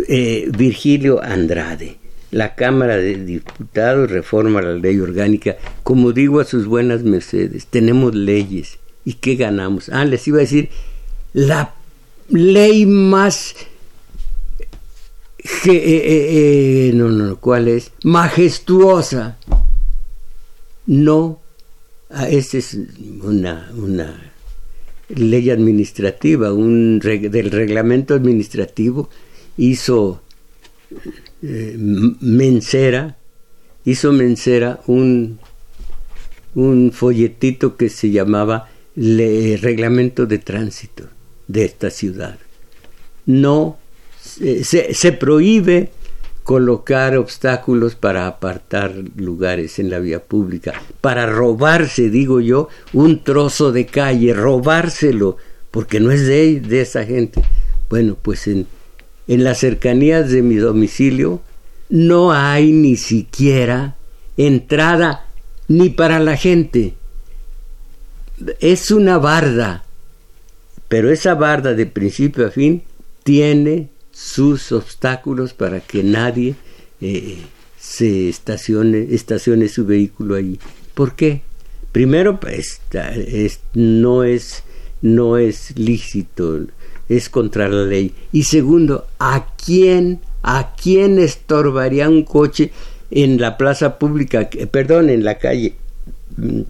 [0.08, 1.98] eh, Virgilio Andrade,
[2.32, 8.16] la Cámara de Diputados reforma la ley orgánica, como digo a sus buenas mercedes, tenemos
[8.16, 8.80] leyes.
[9.04, 9.90] ¿Y qué ganamos?
[9.90, 10.70] Ah, les iba a decir,
[11.34, 11.74] la
[12.30, 13.56] ley más...
[15.66, 17.92] Eh, no, no, ¿cuál es?
[18.04, 19.38] Majestuosa.
[20.88, 21.40] No,
[22.10, 22.78] ah, esa es
[23.22, 24.32] una, una
[25.10, 29.10] ley administrativa, un del reglamento administrativo,
[29.58, 30.22] hizo
[31.44, 33.18] eh, Mencera,
[33.86, 35.40] hizo Mencera un,
[36.56, 41.06] un folletito que se llamaba le, Reglamento de Tránsito
[41.48, 42.38] de esta ciudad.
[43.26, 43.78] No
[44.64, 45.92] se, se prohíbe
[46.44, 53.72] colocar obstáculos para apartar lugares en la vía pública, para robarse, digo yo, un trozo
[53.72, 55.38] de calle, robárselo,
[55.70, 57.44] porque no es de, de esa gente.
[57.90, 58.68] Bueno, pues en,
[59.28, 61.42] en las cercanías de mi domicilio
[61.90, 63.96] no hay ni siquiera
[64.36, 65.28] entrada
[65.68, 66.96] ni para la gente.
[68.60, 69.84] Es una barda,
[70.88, 72.84] pero esa barda de principio a fin
[73.24, 76.56] tiene sus obstáculos para que nadie
[77.00, 77.38] eh,
[77.80, 80.60] se estacione, estacione su vehículo allí.
[80.94, 81.42] ¿Por qué?
[81.92, 82.80] Primero, pues,
[83.74, 84.64] no, es,
[85.02, 86.68] no es lícito,
[87.10, 88.14] es contra la ley.
[88.32, 92.72] Y segundo, ¿a quién, a quién estorbaría un coche
[93.10, 95.76] en la plaza pública, perdón, en la calle,
[96.38, 96.62] mm,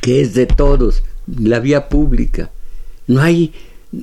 [0.00, 2.50] que es de todos, la vía pública?
[3.08, 3.52] No hay,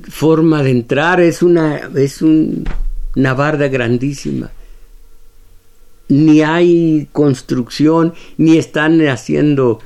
[0.08, 4.50] forma de entrar, es una, es una barda grandísima.
[6.08, 9.80] Ni hay construcción, ni están haciendo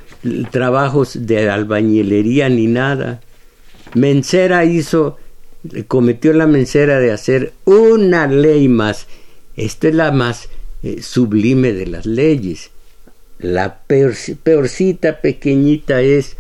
[0.51, 3.21] trabajos de albañilería ni nada.
[3.95, 5.19] Mencera hizo,
[5.87, 9.07] cometió la mencera de hacer una ley más.
[9.57, 10.49] Esta es la más
[10.83, 12.71] eh, sublime de las leyes.
[13.39, 16.37] La peorcita pequeñita es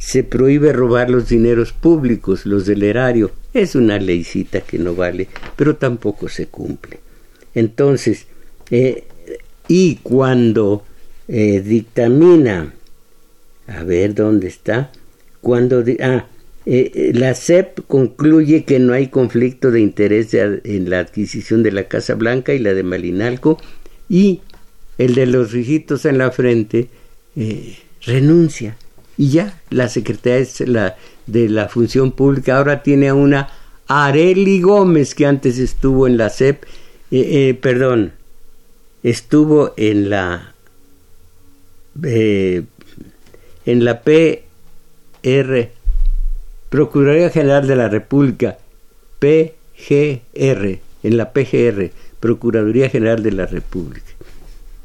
[0.00, 3.30] se prohíbe robar los dineros públicos, los del erario.
[3.52, 7.00] Es una leycita que no vale, pero tampoco se cumple.
[7.54, 8.26] Entonces,
[8.70, 9.04] eh,
[9.68, 10.84] y cuando
[11.28, 12.72] eh, dictamina,
[13.66, 14.90] a ver dónde está,
[15.42, 16.26] cuando ah,
[16.64, 21.84] eh, la CEP concluye que no hay conflicto de interés en la adquisición de la
[21.88, 23.58] Casa Blanca y la de Malinalco,
[24.08, 24.40] y
[24.96, 26.88] el de los rijitos en la frente
[27.36, 28.76] eh, renuncia
[29.20, 30.96] y ya la secretaria la,
[31.26, 33.50] de la función pública ahora tiene a una
[33.86, 36.68] Areli Gómez que antes estuvo en la CEP, eh,
[37.50, 38.12] eh, perdón,
[39.02, 40.54] estuvo en la
[42.02, 42.64] en
[43.66, 45.68] la PR
[46.70, 48.56] Procuraduría General de la República
[49.18, 51.90] PGR en la PGR
[52.20, 54.12] Procuraduría General de la República.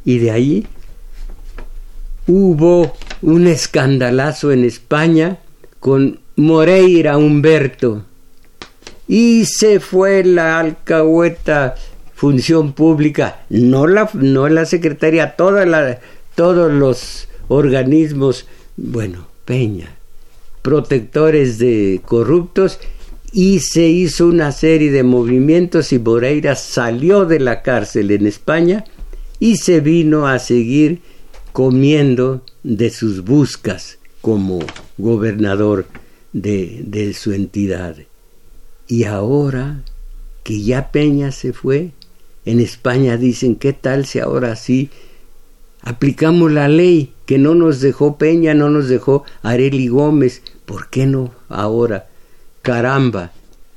[0.03, 0.67] Y de ahí
[2.27, 5.39] hubo un escandalazo en España
[5.79, 8.05] con Moreira Humberto.
[9.07, 11.73] Y se fue la alcahueta
[12.13, 14.65] función pública, no la, no la
[15.65, 15.99] la,
[16.35, 18.45] todos los organismos,
[18.77, 19.95] bueno, Peña,
[20.61, 22.79] protectores de corruptos,
[23.33, 28.85] y se hizo una serie de movimientos y Moreira salió de la cárcel en España
[29.39, 31.01] y se vino a seguir
[31.51, 34.59] comiendo de sus buscas como
[34.97, 35.85] gobernador
[36.33, 37.95] de, de su entidad.
[38.87, 39.83] Y ahora
[40.43, 41.91] que ya Peña se fue,
[42.43, 44.89] en España dicen, ¿qué tal si ahora sí
[45.81, 50.41] aplicamos la ley que no nos dejó Peña, no nos dejó Areli Gómez?
[50.65, 52.07] ¿Por qué no ahora?
[52.63, 53.31] Caramba,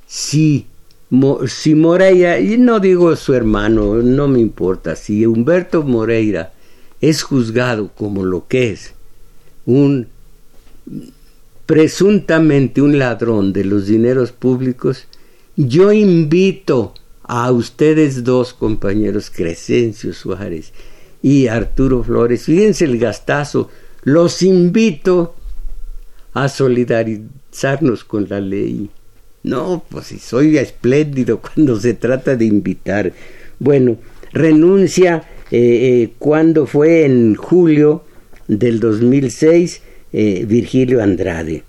[0.07, 0.67] sí
[1.47, 6.53] si Moreira, y no digo su hermano, no me importa, si Humberto Moreira
[7.01, 8.95] es juzgado como lo que es,
[9.67, 10.09] un
[11.67, 15.07] presuntamente un ladrón de los dineros públicos,
[15.57, 20.73] yo invito a ustedes dos compañeros, Crescencio Suárez
[21.23, 23.69] y Arturo Flores, fíjense el gastazo,
[24.03, 25.35] los invito
[26.33, 28.89] a solidarizarnos con la ley
[29.43, 33.13] no, pues si soy espléndido cuando se trata de invitar.
[33.59, 33.97] Bueno,
[34.33, 35.59] renuncia eh,
[36.03, 38.05] eh, cuando fue en julio
[38.49, 39.83] del 2006
[40.13, 41.65] eh, Virgilio Andrade.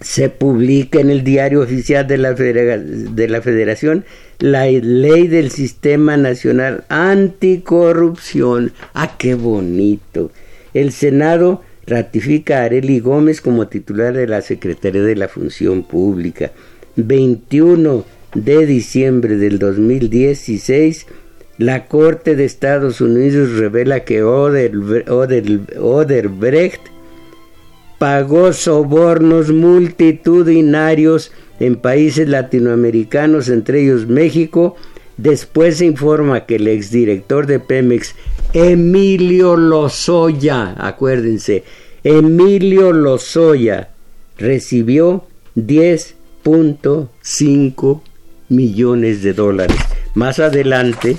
[0.00, 4.04] Se publica en el diario oficial de la, de la Federación
[4.38, 8.72] la ley del Sistema Nacional Anticorrupción.
[8.94, 10.30] ¡Ah, qué bonito!
[10.72, 16.52] El Senado ratifica a Areli Gómez como titular de la Secretaría de la Función Pública.
[16.96, 18.04] 21
[18.34, 21.06] de diciembre del 2016,
[21.58, 25.00] la Corte de Estados Unidos revela que Oderbrecht
[27.98, 34.76] pagó sobornos multitudinarios en países latinoamericanos, entre ellos México.
[35.16, 38.14] Después se informa que el exdirector de Pemex,
[38.52, 41.64] Emilio Lozoya, acuérdense,
[42.04, 43.88] Emilio Lozoya,
[44.36, 45.24] recibió
[45.56, 48.00] 10.5
[48.48, 49.76] millones de dólares.
[50.14, 51.16] Más adelante,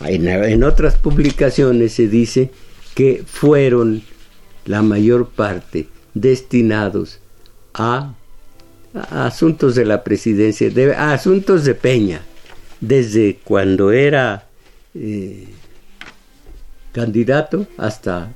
[0.00, 2.50] en, otras publicaciones se dice
[2.94, 4.02] que fueron
[4.64, 7.20] la mayor parte destinados
[7.74, 8.14] a,
[9.10, 12.22] asuntos de la presidencia, a asuntos de Peña,
[12.80, 14.48] desde cuando era
[14.94, 15.48] eh,
[16.92, 18.32] candidato hasta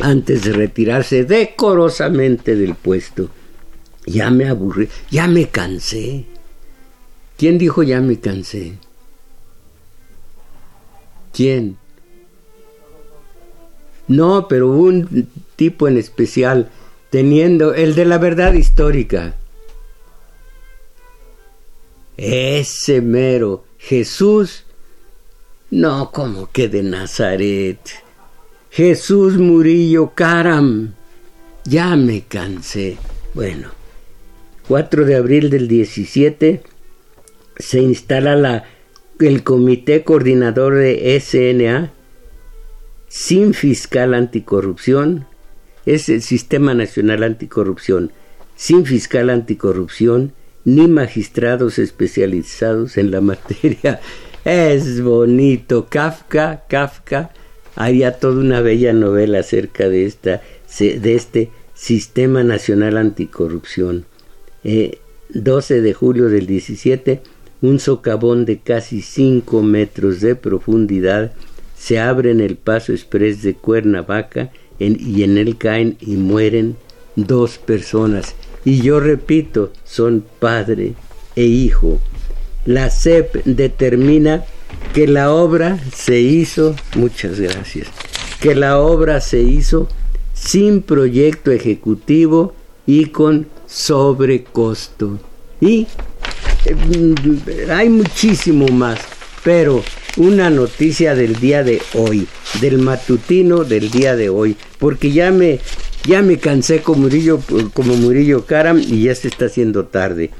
[0.00, 3.30] antes de retirarse decorosamente del puesto.
[4.06, 6.24] Ya me aburrí, ya me cansé.
[7.36, 8.74] ¿Quién dijo ya me cansé?
[11.32, 11.76] ¿Quién?
[14.08, 16.70] No, pero un tipo en especial,
[17.10, 19.36] teniendo el de la verdad histórica.
[22.16, 24.64] Ese mero Jesús
[25.70, 27.78] no, como que de Nazaret.
[28.70, 30.94] Jesús Murillo Caram.
[31.64, 32.98] Ya me cansé.
[33.34, 33.68] Bueno,
[34.66, 36.62] 4 de abril del 17
[37.56, 38.64] se instala la,
[39.20, 41.92] el Comité Coordinador de SNA
[43.08, 45.26] sin fiscal anticorrupción.
[45.86, 48.12] Es el Sistema Nacional Anticorrupción.
[48.56, 50.32] Sin fiscal anticorrupción
[50.64, 54.00] ni magistrados especializados en la materia
[54.44, 55.86] es bonito.
[55.88, 57.30] Kafka, Kafka
[57.76, 60.42] haría toda una bella novela acerca de, esta,
[60.78, 64.04] de este Sistema Nacional Anticorrupción.
[64.62, 67.22] 12 eh, de julio del 17,
[67.62, 71.32] un socavón de casi 5 metros de profundidad
[71.76, 76.76] se abre en el paso express de Cuernavaca y en él caen y mueren
[77.16, 78.34] dos personas.
[78.64, 80.94] Y yo repito, son padre
[81.36, 82.00] e hijo
[82.64, 84.44] la CEP determina
[84.92, 87.88] que la obra se hizo, muchas gracias,
[88.40, 89.88] que la obra se hizo
[90.34, 92.54] sin proyecto ejecutivo
[92.86, 95.18] y con sobrecosto.
[95.60, 95.86] Y
[97.70, 99.00] hay muchísimo más,
[99.44, 99.82] pero
[100.16, 102.26] una noticia del día de hoy,
[102.60, 105.60] del matutino del día de hoy, porque ya me,
[106.04, 107.40] ya me cansé como Murillo,
[107.72, 110.30] como Murillo Karam y ya se está haciendo tarde.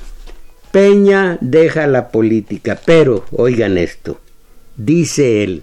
[0.72, 4.20] Peña deja la política, pero oigan esto,
[4.76, 5.62] dice él,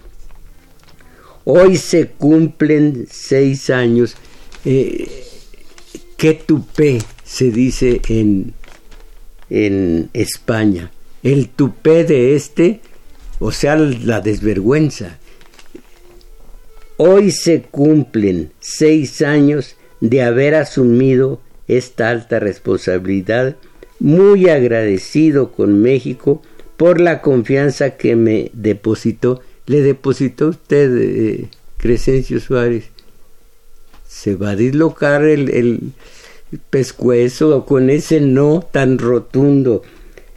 [1.44, 4.16] hoy se cumplen seis años,
[4.66, 5.24] eh,
[6.18, 8.52] qué tupé se dice en,
[9.50, 10.90] en España,
[11.22, 12.80] el tupé de este
[13.38, 15.18] o sea, la desvergüenza.
[16.96, 23.56] Hoy se cumplen seis años de haber asumido esta alta responsabilidad,
[24.00, 26.42] muy agradecido con México
[26.76, 29.42] por la confianza que me depositó.
[29.66, 32.86] Le depositó usted, eh, Crescencio Suárez.
[34.08, 35.80] Se va a dislocar el, el
[36.70, 39.82] pescuezo con ese no tan rotundo.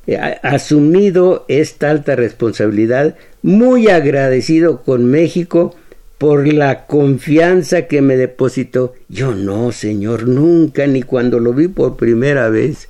[0.08, 5.76] Eh, asumido esta alta responsabilidad, muy agradecido con México
[6.18, 8.94] por la confianza que me depositó.
[9.10, 12.90] Yo no, señor, nunca, ni cuando lo vi por primera vez.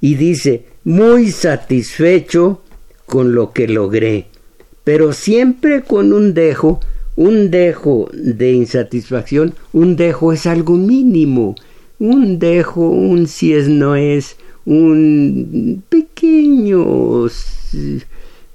[0.00, 2.62] Y dice, muy satisfecho
[3.06, 4.26] con lo que logré,
[4.84, 6.80] pero siempre con un dejo,
[7.14, 11.54] un dejo de insatisfacción, un dejo es algo mínimo,
[12.02, 16.84] un dejo, un si es no es, un pequeño,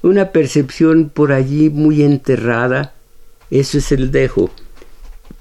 [0.01, 2.93] una percepción por allí muy enterrada,
[3.49, 4.51] eso es el dejo,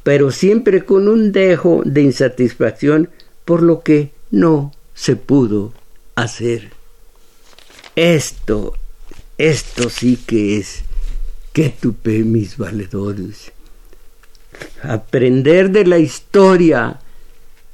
[0.05, 3.11] pero siempre con un dejo de insatisfacción
[3.45, 5.73] por lo que no se pudo
[6.15, 6.71] hacer.
[7.97, 8.75] Esto,
[9.37, 10.83] esto sí que es
[11.53, 13.51] que tupe mis valedores.
[14.85, 17.01] Aprender de la historia,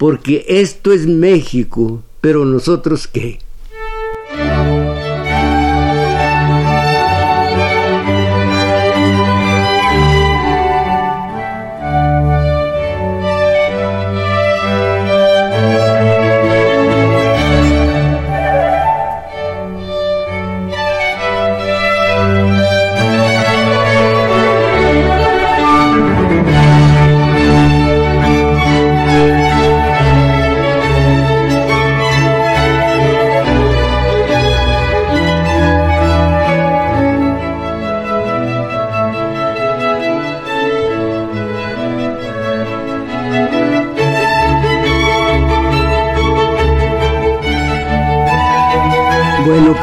[0.03, 3.39] porque esto es México, pero nosotros qué?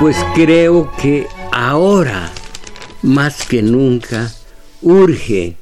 [0.09, 2.31] Pues creo que ahora,
[3.03, 4.33] más que nunca,
[4.81, 5.55] urge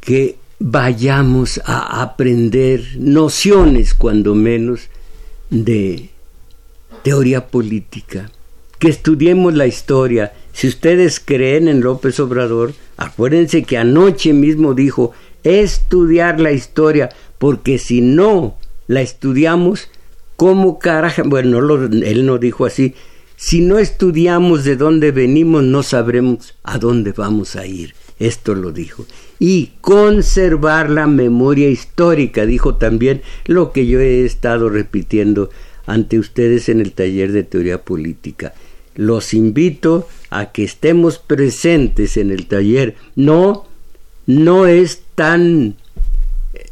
[0.00, 4.88] que vayamos a aprender nociones, cuando menos,
[5.50, 6.10] de
[7.04, 8.32] teoría política,
[8.80, 10.32] que estudiemos la historia.
[10.52, 15.12] Si ustedes creen en López Obrador, acuérdense que anoche mismo dijo
[15.44, 18.56] estudiar la historia, porque si no
[18.88, 19.90] la estudiamos,
[20.36, 21.22] ¿Cómo carajo?
[21.24, 22.94] Bueno, él no dijo así.
[23.36, 27.94] Si no estudiamos de dónde venimos, no sabremos a dónde vamos a ir.
[28.18, 29.04] Esto lo dijo.
[29.40, 35.50] Y conservar la memoria histórica, dijo también lo que yo he estado repitiendo
[35.86, 38.54] ante ustedes en el taller de teoría política.
[38.94, 42.94] Los invito a que estemos presentes en el taller.
[43.16, 43.66] No,
[44.26, 45.76] no es tan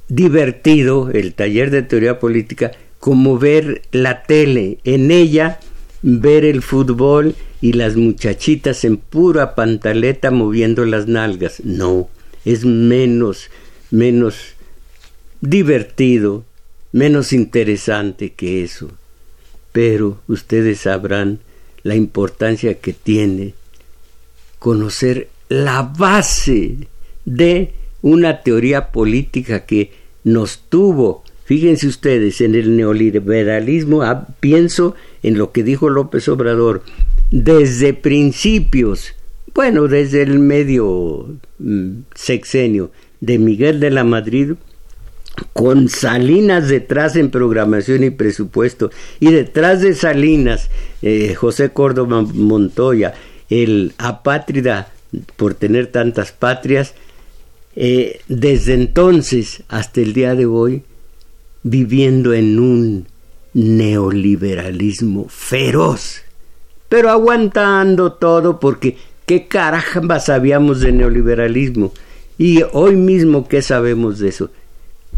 [0.09, 2.71] divertido el taller de teoría política
[3.01, 5.59] como ver la tele, en ella
[6.03, 11.61] ver el fútbol y las muchachitas en pura pantaleta moviendo las nalgas.
[11.65, 12.09] No,
[12.45, 13.51] es menos,
[13.91, 14.55] menos
[15.41, 16.45] divertido,
[16.93, 18.91] menos interesante que eso.
[19.73, 21.41] Pero ustedes sabrán
[21.83, 23.55] la importancia que tiene
[24.59, 26.77] conocer la base
[27.25, 27.73] de
[28.03, 29.93] una teoría política que
[30.23, 34.95] nos tuvo Fíjense ustedes, en el neoliberalismo ah, pienso
[35.25, 36.85] en lo que dijo López Obrador,
[37.33, 39.15] desde principios,
[39.53, 41.27] bueno, desde el medio
[41.59, 44.53] mm, sexenio de Miguel de la Madrid,
[45.53, 50.71] con Salinas detrás en programación y presupuesto, y detrás de Salinas,
[51.03, 53.15] eh, José Córdoba Montoya,
[53.49, 54.93] el apátrida
[55.35, 56.95] por tener tantas patrias,
[57.75, 60.85] eh, desde entonces hasta el día de hoy,
[61.63, 63.07] viviendo en un
[63.53, 66.23] neoliberalismo feroz,
[66.89, 68.97] pero aguantando todo porque
[69.27, 71.93] qué caramba sabíamos de neoliberalismo
[72.39, 74.51] y hoy mismo qué sabemos de eso.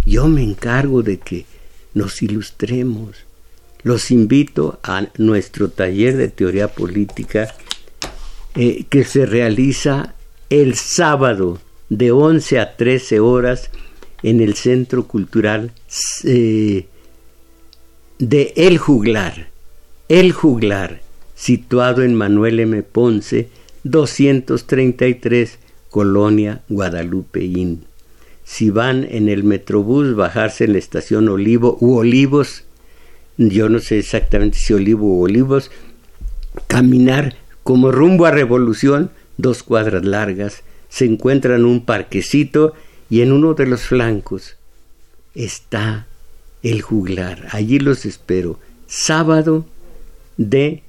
[0.05, 1.47] Yo me encargo de que
[1.95, 3.17] nos ilustremos.
[3.85, 7.55] Los invito a nuestro taller de teoría política
[8.55, 10.15] eh, que se realiza
[10.51, 13.71] el sábado de 11 a 13 horas
[14.23, 15.73] en el Centro Cultural
[16.25, 16.87] eh,
[18.19, 19.49] de El Juglar.
[20.09, 21.01] El Juglar,
[21.35, 22.83] situado en Manuel M.
[22.83, 23.49] Ponce,
[23.85, 25.59] 233,
[25.91, 27.85] Colonia Guadalupeín.
[28.45, 32.65] Si van en el Metrobús, bajarse en la estación Olivo u Olivos,
[33.39, 35.71] yo no sé exactamente si Olivo u Olivos,
[36.67, 42.75] caminar como rumbo a Revolución, dos cuadras largas, se encuentran un parquecito
[43.13, 44.57] y en uno de los flancos
[45.35, 46.07] está
[46.63, 47.47] el juglar.
[47.51, 48.59] Allí los espero.
[48.87, 49.67] Sábado
[50.39, 50.83] de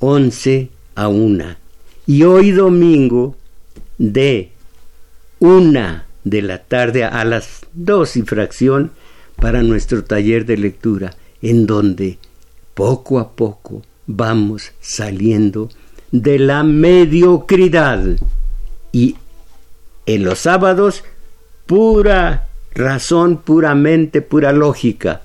[0.00, 1.56] 11 a 1.
[2.06, 3.36] Y hoy domingo
[3.96, 4.50] de
[5.38, 8.92] 1 de la tarde a las 2 y fracción
[9.36, 12.18] para nuestro taller de lectura, en donde
[12.74, 15.70] poco a poco vamos saliendo
[16.12, 18.04] de la mediocridad
[18.92, 19.16] y
[20.04, 21.02] en los sábados
[21.66, 25.22] pura razón, puramente pura lógica.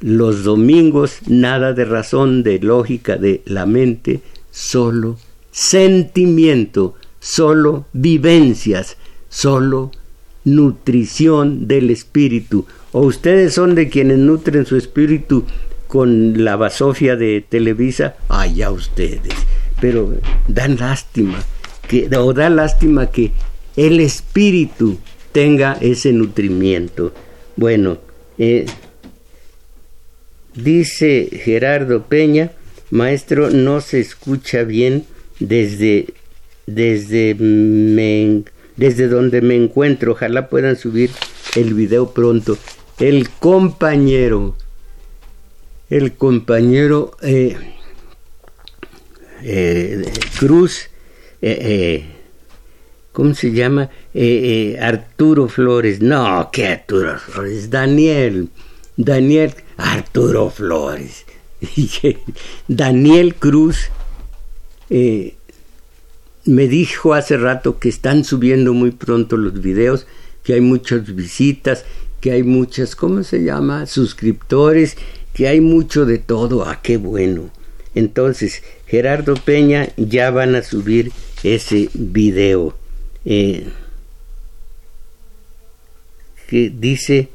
[0.00, 5.18] Los domingos nada de razón, de lógica, de la mente, solo
[5.52, 8.96] sentimiento, solo vivencias,
[9.28, 9.90] solo
[10.44, 12.66] nutrición del espíritu.
[12.92, 15.44] O ustedes son de quienes nutren su espíritu
[15.86, 19.34] con la basofia de Televisa, allá ustedes.
[19.80, 20.14] Pero
[20.48, 21.38] dan lástima,
[21.88, 23.32] que, o da lástima que
[23.76, 24.98] el espíritu
[25.32, 27.12] tenga ese nutrimiento.
[27.56, 27.98] Bueno,
[28.38, 28.66] eh,
[30.54, 32.52] dice Gerardo Peña,
[32.90, 35.04] maestro, no se escucha bien
[35.38, 36.06] desde,
[36.66, 37.36] desde,
[38.76, 40.12] desde donde me encuentro.
[40.12, 41.10] Ojalá puedan subir
[41.56, 42.56] el video pronto.
[42.98, 44.56] El compañero,
[45.88, 47.56] el compañero eh,
[49.42, 50.02] eh,
[50.38, 50.90] Cruz,
[53.12, 53.90] ¿cómo se llama?
[54.12, 56.00] Eh, eh, Arturo Flores.
[56.00, 57.70] No, ¿qué Arturo Flores?
[57.70, 58.48] Daniel.
[58.96, 61.24] Daniel Arturo Flores.
[62.68, 63.90] Daniel Cruz
[64.88, 65.34] eh,
[66.44, 70.06] me dijo hace rato que están subiendo muy pronto los videos,
[70.42, 71.84] que hay muchas visitas,
[72.20, 73.86] que hay muchas, ¿cómo se llama?
[73.86, 74.96] Suscriptores,
[75.32, 76.64] que hay mucho de todo.
[76.66, 77.50] Ah, qué bueno.
[77.94, 82.76] Entonces, Gerardo Peña ya van a subir ese video.
[83.24, 83.66] Eh,
[86.50, 87.28] que dice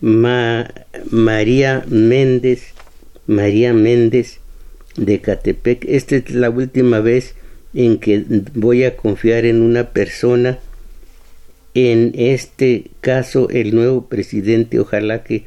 [0.00, 2.72] María Méndez,
[3.26, 4.38] María Méndez
[4.96, 5.84] de Catepec.
[5.88, 7.34] Esta es la última vez
[7.74, 8.24] en que
[8.54, 10.60] voy a confiar en una persona.
[11.74, 15.44] En este caso, el nuevo presidente, ojalá que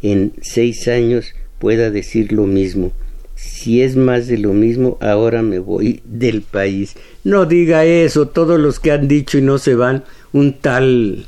[0.00, 2.92] en seis años pueda decir lo mismo.
[3.34, 6.94] Si es más de lo mismo, ahora me voy del país.
[7.24, 11.26] No diga eso, todos los que han dicho y no se van, un tal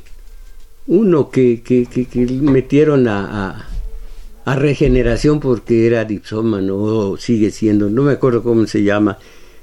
[0.87, 3.69] uno que, que, que, metieron a,
[4.45, 9.19] a, regeneración porque era dipsómano o sigue siendo, no me acuerdo cómo se llama.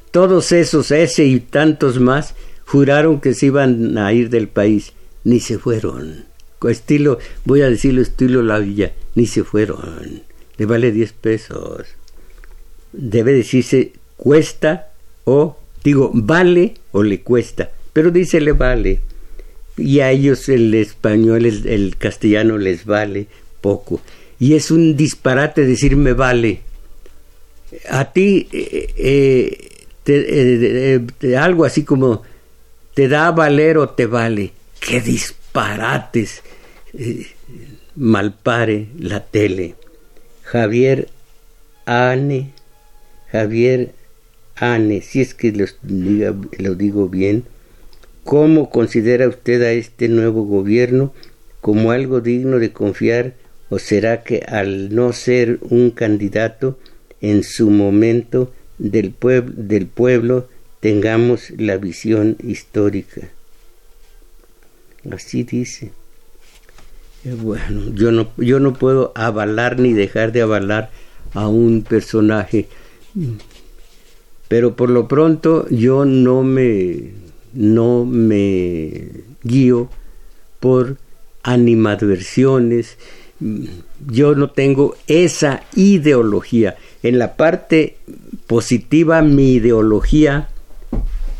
[0.09, 4.93] Todos esos, ese y tantos más, juraron que se iban a ir del país,
[5.23, 6.25] ni se fueron.
[6.69, 10.23] Estilo, voy a decirlo estilo la villa, ni se fueron.
[10.57, 11.87] Le vale 10 pesos.
[12.91, 14.89] Debe decirse cuesta
[15.23, 18.99] o, digo, vale o le cuesta, pero dice le vale
[19.77, 23.27] y a ellos el español, el, castellano les vale
[23.61, 24.01] poco.
[24.39, 26.61] Y es un disparate decir me vale.
[27.89, 28.93] A ti eh,
[30.05, 32.23] eh, eh, algo así como
[32.93, 34.51] te da valer o te vale.
[34.79, 36.41] ¡Qué disparates!
[37.95, 39.75] malpare la tele.
[40.43, 41.07] Javier
[41.85, 42.51] Ane,
[43.31, 43.93] Javier
[44.55, 47.45] Ane, si es que lo digo bien,
[48.23, 51.13] ¿Cómo considera usted a este nuevo gobierno
[51.59, 53.33] como algo digno de confiar
[53.69, 56.77] o será que al no ser un candidato
[57.19, 59.15] en su momento del,
[59.55, 60.47] del pueblo
[60.79, 63.29] tengamos la visión histórica?
[65.09, 65.91] Así dice.
[67.23, 70.91] Eh, bueno, yo no, yo no puedo avalar ni dejar de avalar
[71.33, 72.67] a un personaje,
[74.47, 77.11] pero por lo pronto yo no me
[77.53, 79.09] no me
[79.43, 79.89] guío
[80.59, 80.97] por
[81.43, 82.97] animadversiones,
[84.07, 86.75] yo no tengo esa ideología.
[87.03, 87.97] En la parte
[88.47, 90.49] positiva mi ideología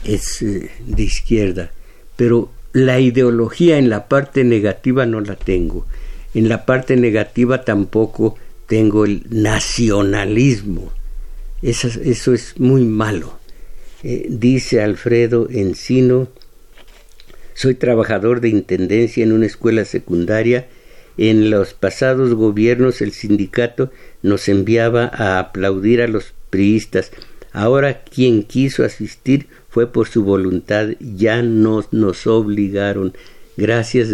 [0.04, 1.72] es eh, de izquierda,
[2.16, 5.86] pero la ideología en la parte negativa no la tengo.
[6.34, 8.36] En la parte negativa tampoco
[8.66, 10.92] tengo el nacionalismo.
[11.62, 13.41] eso es muy malo.
[14.04, 16.28] Eh, dice Alfredo Encino,
[17.54, 20.68] soy trabajador de intendencia en una escuela secundaria.
[21.18, 23.92] En los pasados gobiernos el sindicato
[24.24, 27.12] nos enviaba a aplaudir a los priistas.
[27.54, 33.14] Ahora quien quiso asistir fue por su voluntad, ya no nos obligaron.
[33.58, 34.10] Gracias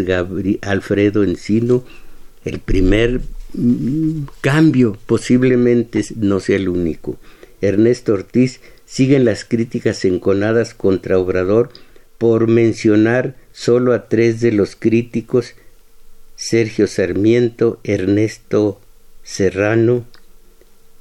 [0.60, 1.84] Alfredo Encino.
[2.44, 3.20] El primer
[3.54, 7.16] mm, cambio posiblemente no sea el único.
[7.60, 11.70] Ernesto Ortiz siguen las críticas enconadas contra Obrador
[12.16, 15.54] por mencionar solo a tres de los críticos
[16.36, 18.80] Sergio Sarmiento, Ernesto
[19.22, 20.06] Serrano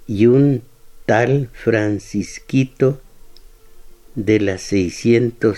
[0.05, 0.63] y un
[1.05, 2.99] tal Francisquito
[4.15, 5.57] de las 600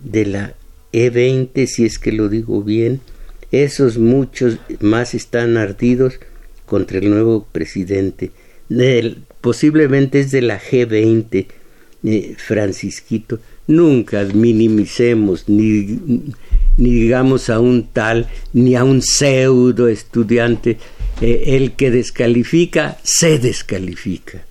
[0.00, 0.54] de la
[0.92, 3.00] E20, si es que lo digo bien,
[3.52, 6.18] esos muchos más están ardidos
[6.66, 8.32] contra el nuevo presidente.
[9.40, 11.46] Posiblemente es de la G20,
[12.04, 13.38] eh, Francisquito.
[13.66, 15.98] Nunca minimicemos ni,
[16.76, 20.78] digamos a un tal ni a un pseudo estudiante.
[21.20, 24.44] Eh, el que descalifica, se descalifica.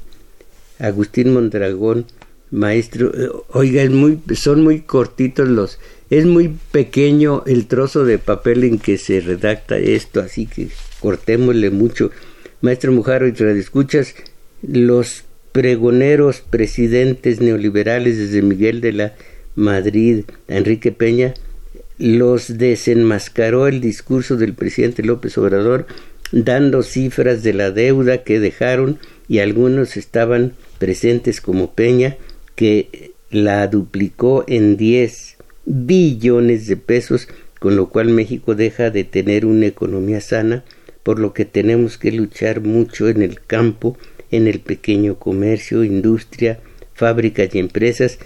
[0.80, 2.06] Agustín Mondragón,
[2.52, 8.20] maestro, eh, oiga, es muy, son muy cortitos los, es muy pequeño el trozo de
[8.20, 10.70] papel en que se redacta esto, así que
[11.00, 12.12] cortémosle mucho.
[12.62, 14.14] Maestro Mujaro, y escuchas,
[14.62, 19.14] los pregoneros presidentes neoliberales desde Miguel de la
[19.56, 21.34] Madrid Enrique Peña
[21.98, 25.88] los desenmascaró el discurso del presidente López Obrador
[26.32, 32.18] dando cifras de la deuda que dejaron y algunos estaban presentes como Peña
[32.56, 37.28] que la duplicó en 10 billones de pesos
[37.60, 40.64] con lo cual México deja de tener una economía sana
[41.04, 43.98] por lo que tenemos que luchar mucho en el campo
[44.32, 46.60] en el pequeño comercio, industria,
[46.94, 48.18] fábricas y empresas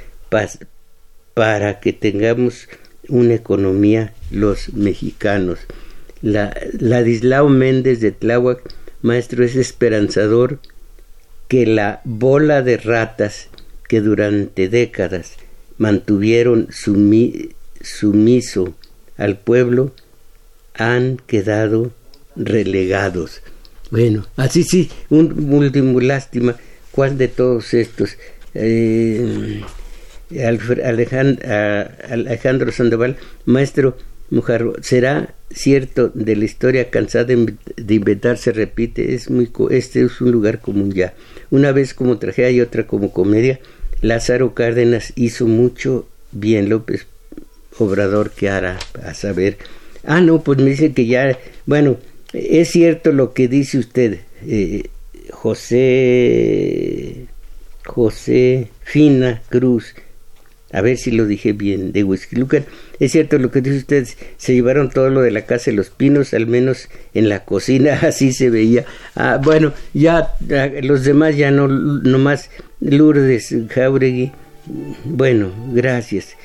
[1.33, 2.69] para que tengamos
[3.09, 5.59] una economía los mexicanos.
[6.21, 8.61] La, Ladislao Méndez de Tláhuac,
[9.01, 10.59] maestro, es esperanzador
[11.47, 13.49] que la bola de ratas
[13.87, 15.33] que durante décadas
[15.77, 16.69] mantuvieron
[17.81, 18.73] sumiso
[19.17, 19.93] al pueblo
[20.73, 21.91] han quedado
[22.35, 23.41] relegados.
[23.91, 26.55] Bueno, así sí, un último lástima.
[26.91, 28.17] ¿Cuál de todos estos?
[28.53, 29.61] Eh,
[30.43, 33.97] Alejandro, Sandoval, maestro
[34.29, 39.13] Mujarro, ¿será cierto de la historia cansada de inventar se repite?
[39.13, 41.13] Es muy, este es un lugar común ya.
[41.51, 43.59] Una vez como tragedia y otra como comedia.
[44.01, 47.07] Lázaro Cárdenas hizo mucho bien, López
[47.77, 49.57] Obrador, que hará a saber.
[50.03, 51.97] Ah, no, pues me dice que ya, bueno,
[52.35, 54.89] es cierto lo que dice usted, eh,
[55.31, 57.25] José,
[57.85, 59.95] José Fina Cruz,
[60.71, 62.65] a ver si lo dije bien, de Whisky Lucar.
[62.99, 64.07] Es cierto lo que dice usted,
[64.37, 67.99] se llevaron todo lo de la casa de los pinos, al menos en la cocina,
[68.01, 68.85] así se veía.
[69.15, 70.33] Ah, bueno, ya
[70.81, 71.67] los demás ya no,
[72.17, 72.49] más
[72.81, 74.31] Lourdes Jauregui.
[75.05, 76.35] Bueno, gracias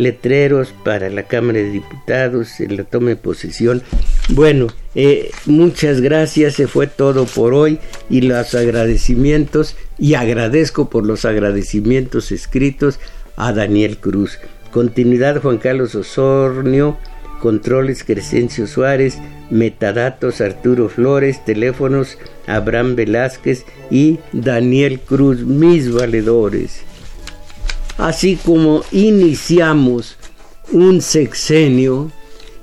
[0.00, 3.82] letreros para la Cámara de Diputados en la toma de posesión.
[4.30, 7.78] Bueno, eh, muchas gracias, se fue todo por hoy
[8.08, 12.98] y los agradecimientos, y agradezco por los agradecimientos escritos
[13.36, 14.38] a Daniel Cruz.
[14.72, 16.96] Continuidad Juan Carlos Osornio,
[17.40, 19.18] controles Crescencio Suárez,
[19.50, 26.84] metadatos Arturo Flores, teléfonos Abraham Velázquez y Daniel Cruz, mis valedores
[28.00, 30.16] así como iniciamos
[30.72, 32.10] un sexenio,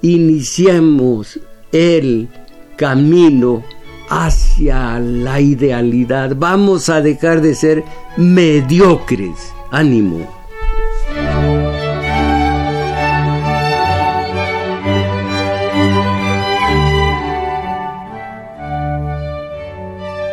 [0.02, 1.40] iniciamos
[1.72, 2.28] el
[2.76, 3.64] camino
[4.10, 6.36] hacia la idealidad.
[6.36, 7.84] Vamos a dejar de ser
[8.16, 9.54] mediocres.
[9.72, 10.37] Ánimo.